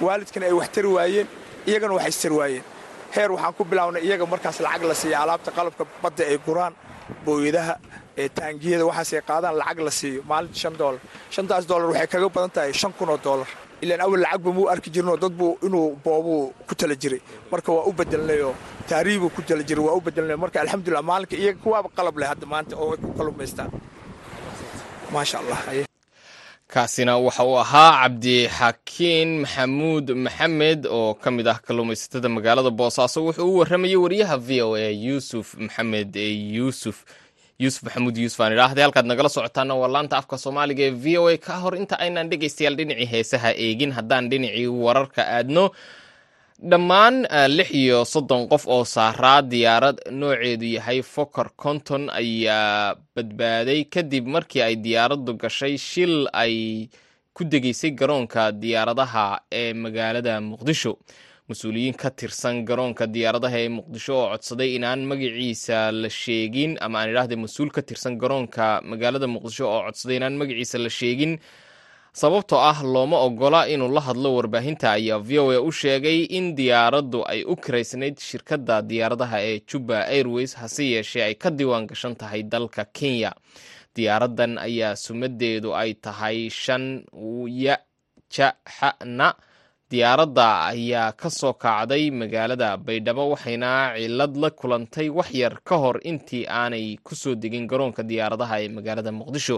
waalidkana 0.05 0.45
ay 0.49 0.53
wax 0.59 0.69
tari 0.75 0.87
waayeen 0.97 1.27
iyagana 1.69 1.93
wax 1.97 2.07
istari 2.13 2.35
waayeen. 2.41 2.63
Heer 3.15 3.29
waxaan 3.35 3.53
ku 3.57 3.63
bilaabnay 3.71 4.01
iyaga 4.07 4.25
markaas 4.33 4.57
lacag 4.65 4.83
la 4.91 4.95
siiya 5.01 5.17
alaabta 5.23 5.49
qalabka 5.57 5.83
badda 6.03 6.23
ay 6.31 6.37
guraan 6.45 6.73
booyadaha 7.25 7.73
ee 8.17 8.29
taangiyada 8.37 8.85
waxaasay 8.89 9.21
qaadaan 9.29 9.55
lacag 9.61 9.79
la 9.87 9.91
siiyo 9.99 10.21
maalinta 10.29 10.57
shan 10.63 10.73
doolar 10.79 10.99
shantaas 11.35 11.63
doolar 11.69 11.87
waxay 11.91 12.07
kaga 12.13 12.29
badan 12.35 12.51
tahay 12.55 12.73
shan 12.81 12.91
kun 12.97 13.09
oo 13.13 13.19
doolar 13.25 13.47
ilaan 13.83 14.01
awal 14.05 14.19
lacagba 14.25 14.49
muu 14.57 14.67
arki 14.73 14.89
jirinoo 14.93 15.17
dadbuu 15.23 15.51
inuu 15.65 15.87
boobuu 16.05 16.53
ku 16.67 16.73
tala 16.79 16.95
jiray. 17.01 17.21
Marka 17.51 17.69
waa 17.75 17.85
u 17.89 17.93
bedelnayoo 17.99 18.53
taariibuu 18.89 19.29
ku 19.35 19.41
tala 19.47 19.63
jiray 19.69 19.83
waa 19.87 19.95
u 19.99 20.01
bedelnay 20.05 20.37
marka 20.43 20.57
alxamdulilah 20.61 21.03
maalinka 21.09 21.35
iyaga 21.41 21.59
kuwaaba 21.63 21.89
qalab 21.97 22.15
leh 22.21 22.27
hadda 22.31 22.45
maanta 22.53 22.73
oo 22.81 22.91
ay 22.93 22.97
ku 23.03 23.09
kalumaystaan. 23.17 23.69
Maasha 25.13 25.39
allah 25.41 25.59
kaasina 26.73 27.17
waxa 27.17 27.43
uu 27.49 27.57
ahaa 27.59 27.91
cabdixakiin 28.03 29.29
maxamuud 29.43 30.07
maxamed 30.25 30.81
oo 30.85 31.13
ka 31.23 31.29
mid 31.35 31.47
ah 31.53 31.57
kalluumaysatada 31.67 32.29
magaalada 32.29 32.69
boosaaso 32.79 33.19
wuxuu 33.27 33.49
u 33.53 33.57
warramayay 33.59 33.95
wariyaha 34.03 34.37
v 34.47 34.49
o 34.61 34.69
a 34.75 34.87
yuusuf 35.05 35.47
maxamed 35.65 36.15
yuusuf 36.55 36.97
yuusuf 37.63 37.83
maxamuud 37.87 38.17
yuusuf 38.23 38.39
aan 38.43 38.53
idhaahday 38.55 38.83
halkaad 38.85 39.05
nagala 39.11 39.29
socotaana 39.35 39.73
waa 39.81 39.89
laanta 39.95 40.15
afka 40.21 40.37
soomaaliga 40.43 40.83
ee 40.89 40.93
v 41.03 41.17
o 41.21 41.25
a 41.33 41.37
ka 41.47 41.53
hor. 41.63 41.73
Inta 41.81 41.95
aynaan 42.05 42.29
dhegaystayaal 42.31 42.75
dhinacii 42.79 43.09
heesaha 43.13 43.49
eegin 43.65 43.91
haddaan 43.97 44.29
dhinacii 44.31 44.67
wararka 44.85 45.21
aadno. 45.37 45.65
Dhammaan 46.71 47.15
lix 47.57 47.69
iyo 47.81 48.05
soddon 48.05 48.47
qof 48.51 48.63
oo 48.67 48.83
saaraa 48.85 49.41
diyaarad 49.41 49.97
nooceedu 50.19 50.65
yahay 50.77 50.99
foker 51.01 51.47
conton 51.63 52.03
ayaa 52.21 52.95
badbaaday. 53.15 53.79
Kadib 53.93 54.25
markii 54.35 54.61
ay 54.61 54.75
diyaaraddu 54.85 55.33
gashay 55.43 55.77
shil 55.77 56.27
ay 56.43 56.87
ku 57.33 57.43
degeysay 57.43 57.91
garoonka 57.99 58.51
diyaaradaha 58.51 59.25
ee 59.51 59.73
magaalada 59.73 60.33
muqdisho 60.51 60.93
mas'uuliyiin 61.49 61.95
ka 62.01 62.09
tirsan 62.19 62.63
garoonka 62.69 63.05
diyaaradaha 63.13 63.57
ee 63.65 63.69
muqdisho 63.77 64.13
oo 64.21 64.27
codsaday 64.33 64.69
inaan 64.77 65.01
magaciisa 65.11 65.91
la 66.01 66.09
sheegin 66.09 66.77
ama 66.85 66.99
aan 67.01 67.09
idhaahda 67.11 67.35
mas'uul 67.43 67.69
ka 67.75 67.81
tirsan 67.81 68.17
garoonka 68.21 68.81
magaalada 68.91 69.27
muqdisho 69.35 69.65
oo 69.73 69.81
codsaday 69.87 70.17
inaan 70.19 70.35
magaciisa 70.41 70.77
la 70.85 70.89
sheegin. 70.99 71.33
Sababtoo 72.21 72.59
ah 72.59 72.79
looma 72.83 73.17
ogola 73.27 73.61
inuu 73.73 73.87
la 73.95 74.01
hadlo 74.07 74.29
warbaahinta 74.35 74.91
ayaa 74.99 75.19
v 75.27 75.39
o 75.39 75.45
a 75.51 75.59
u 75.63 75.71
sheegay 75.71 76.19
in 76.37 76.55
diyaaraddu 76.55 77.23
ay 77.33 77.43
u 77.47 77.55
kiraysnayd 77.55 78.19
shirkadda 78.19 78.81
diyaaradaha 78.89 79.37
ee 79.49 79.59
juba 79.69 79.97
airways 80.15 80.51
hase 80.61 80.83
yeeshee 80.93 81.23
ay 81.23 81.35
ka 81.35 81.49
diiwaan 81.57 81.87
gashan 81.87 82.15
tahay 82.15 82.43
dalka 82.43 82.83
kenya. 82.97 83.31
Diyaaraddan 83.95 84.57
ayaa 84.67 84.95
sumadeedu 84.95 85.71
ay 85.75 85.93
tahay 86.05 86.49
shan 86.49 87.03
yajaxna 87.65 89.27
diyaaradda 89.91 90.71
ayaa 90.71 91.11
ka 91.11 91.29
soo 91.29 91.53
kacday 91.53 92.11
magaalada 92.11 92.77
baydhabo 92.77 93.23
waxayna 93.35 93.71
cilad 93.99 94.33
la 94.43 94.49
kulantay 94.59 95.09
wax 95.09 95.29
yar 95.35 95.59
ka 95.67 95.75
hor 95.83 95.99
intii 96.03 96.47
aanay 96.47 96.95
ku 97.03 97.15
soo 97.15 97.35
degin 97.35 97.67
garoonka 97.67 98.03
diyaaradaha 98.03 98.55
ee 98.63 98.69
magaalada 98.71 99.11
muqdisho. 99.11 99.57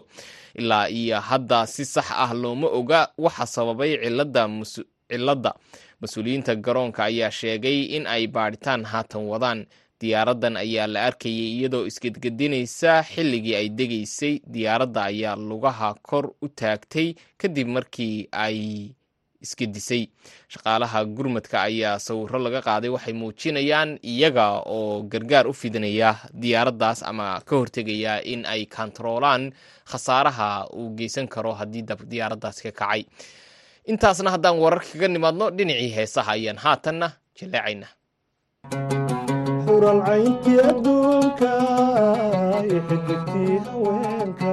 Ilaa 0.58 0.90
iyo 0.90 1.20
hadda 1.22 1.68
si 1.68 1.86
sax 1.86 2.08
ah 2.24 2.34
looma 2.34 2.68
oga 2.68 3.02
waxa 3.18 3.46
sababay 3.46 3.92
ciladda 4.02 5.54
mas'uuliyiinta 6.02 6.56
garoonka 6.66 7.04
ayaa 7.06 7.32
sheegay 7.32 7.80
in 7.96 8.08
ay 8.08 8.28
baadhitaan 8.28 8.84
haatan 8.92 9.24
wadaan. 9.30 9.66
Diyaaraddan 10.02 10.58
ayaa 10.58 10.88
la 10.88 11.00
arkayay 11.08 11.62
iyadoo 11.62 11.86
isgedgedinaysa 11.86 13.04
xilligii 13.12 13.56
ay 13.56 13.68
degaysay. 13.70 14.42
Diyaaradda 14.54 15.02
ayaa 15.14 15.36
lugaha 15.38 15.94
kor 16.02 16.26
u 16.42 16.48
taagtay 16.50 17.14
kadib 17.38 17.68
markii 17.68 18.28
ay 18.32 18.58
iska 19.44 19.66
disay. 19.76 20.08
Shaqaalaha 20.54 21.06
gurmadka 21.16 21.62
ayaa 21.70 22.00
sawiro 22.00 22.40
laga 22.40 22.62
qaaday 22.68 22.90
waxay 22.96 23.14
muujinayaan 23.14 24.00
iyaga 24.02 24.46
oo 24.66 25.04
gargaar 25.12 25.48
u 25.48 25.54
fidinaya 25.54 26.16
diyaaraddaas 26.34 27.04
ama 27.04 27.42
ka 27.46 27.56
hortegaya 27.60 28.24
in 28.24 28.46
ay 28.46 28.66
kantaroolaan 28.66 29.52
khasaaraha 29.92 30.68
uu 30.74 30.90
geysan 30.98 31.28
karo 31.28 31.54
haddii 31.60 31.84
diyaaraddaas 32.12 32.58
ka 32.64 32.72
kacay. 32.72 33.04
Intaasna 33.92 34.32
haddaan 34.32 34.58
warar 34.64 34.80
kaga 34.80 35.08
nimaadno 35.08 35.52
dhinacii 35.58 35.92
heesaha 35.96 36.32
ayaan 36.40 36.58
haatanna 36.64 37.08
jaleecayna 37.38 37.88
xural 39.66 40.00
cayntii 40.08 40.60
adduunka 40.70 41.52
iyo 42.64 42.80
xidigtii 42.88 43.58
haweenka 43.68 44.52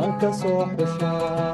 aan 0.00 0.10
ka 0.20 0.30
soo 0.40 0.62
xushaa 0.76 1.49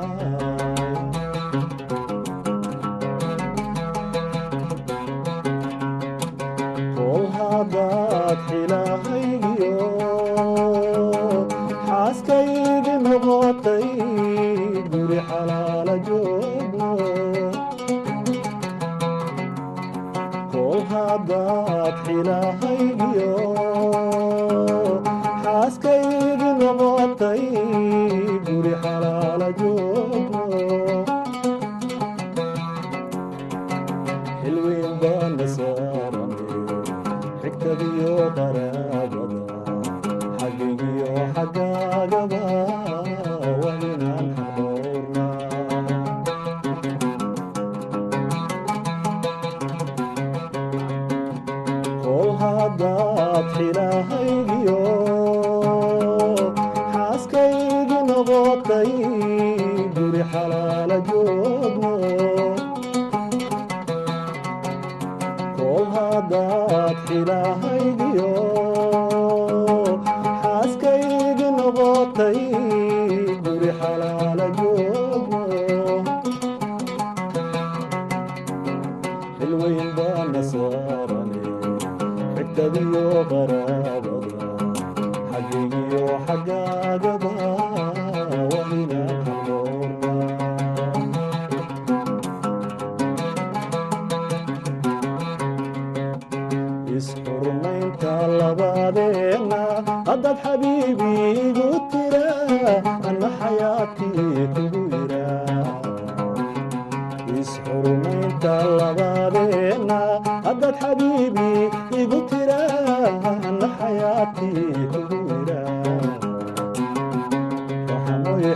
haddaad 67.24 68.05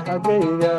xaggayga 0.07 0.75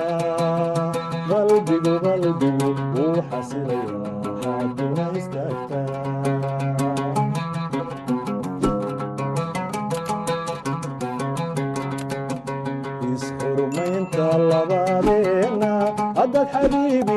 qalbigu 1.29 1.93
qalbigu 2.05 2.69
wuu 2.95 3.17
xasilaya 3.29 3.99
xaaduna 4.41 5.05
istaagtaa. 5.19 6.91
Isxurmaynta 13.13 14.27
labadeenna 14.49 15.71
haddaad 16.17 16.47
xabiibi 16.53 17.10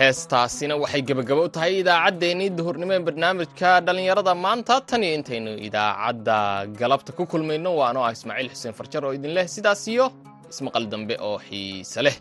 heestaasina 0.00 0.74
waxay 0.82 1.02
gebagabo 1.08 1.42
u 1.48 1.52
tahay 1.56 1.72
idaacaddeenii 1.82 2.50
duhurnimo 2.58 2.92
ee 2.96 3.02
barnaamijka 3.08 3.68
dhallinyarada 3.86 4.32
maanta. 4.44 4.74
Tan 4.88 5.02
iyo 5.06 5.14
intaynu 5.18 5.52
idaacadda 5.68 6.36
galabta 6.80 7.10
ku 7.18 7.22
kulmayno 7.32 7.70
waa 7.78 7.88
anoo 7.92 8.04
ah 8.08 8.12
ismaaciil 8.16 8.50
xuseen 8.54 8.74
farjar 8.78 9.02
oo 9.06 9.12
idin 9.18 9.32
leh 9.36 9.46
sidaas 9.54 9.82
iyo 9.94 10.06
ismaqal 10.52 10.84
dambe 10.92 11.14
oo 11.28 11.36
xiise 11.46 12.00
leh 12.06 12.16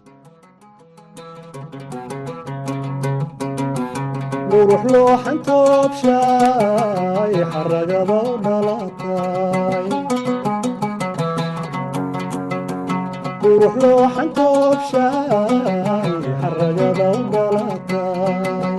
xaragada 16.60 17.08
u 17.20 17.22
dhalatay 17.34 18.78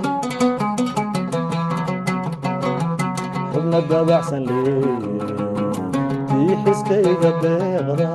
xubna 3.51 3.79
dabacsan 3.89 4.43
leeye 4.49 4.93
tii 6.29 6.53
xiskayga 6.63 7.31
deeqda 7.43 8.09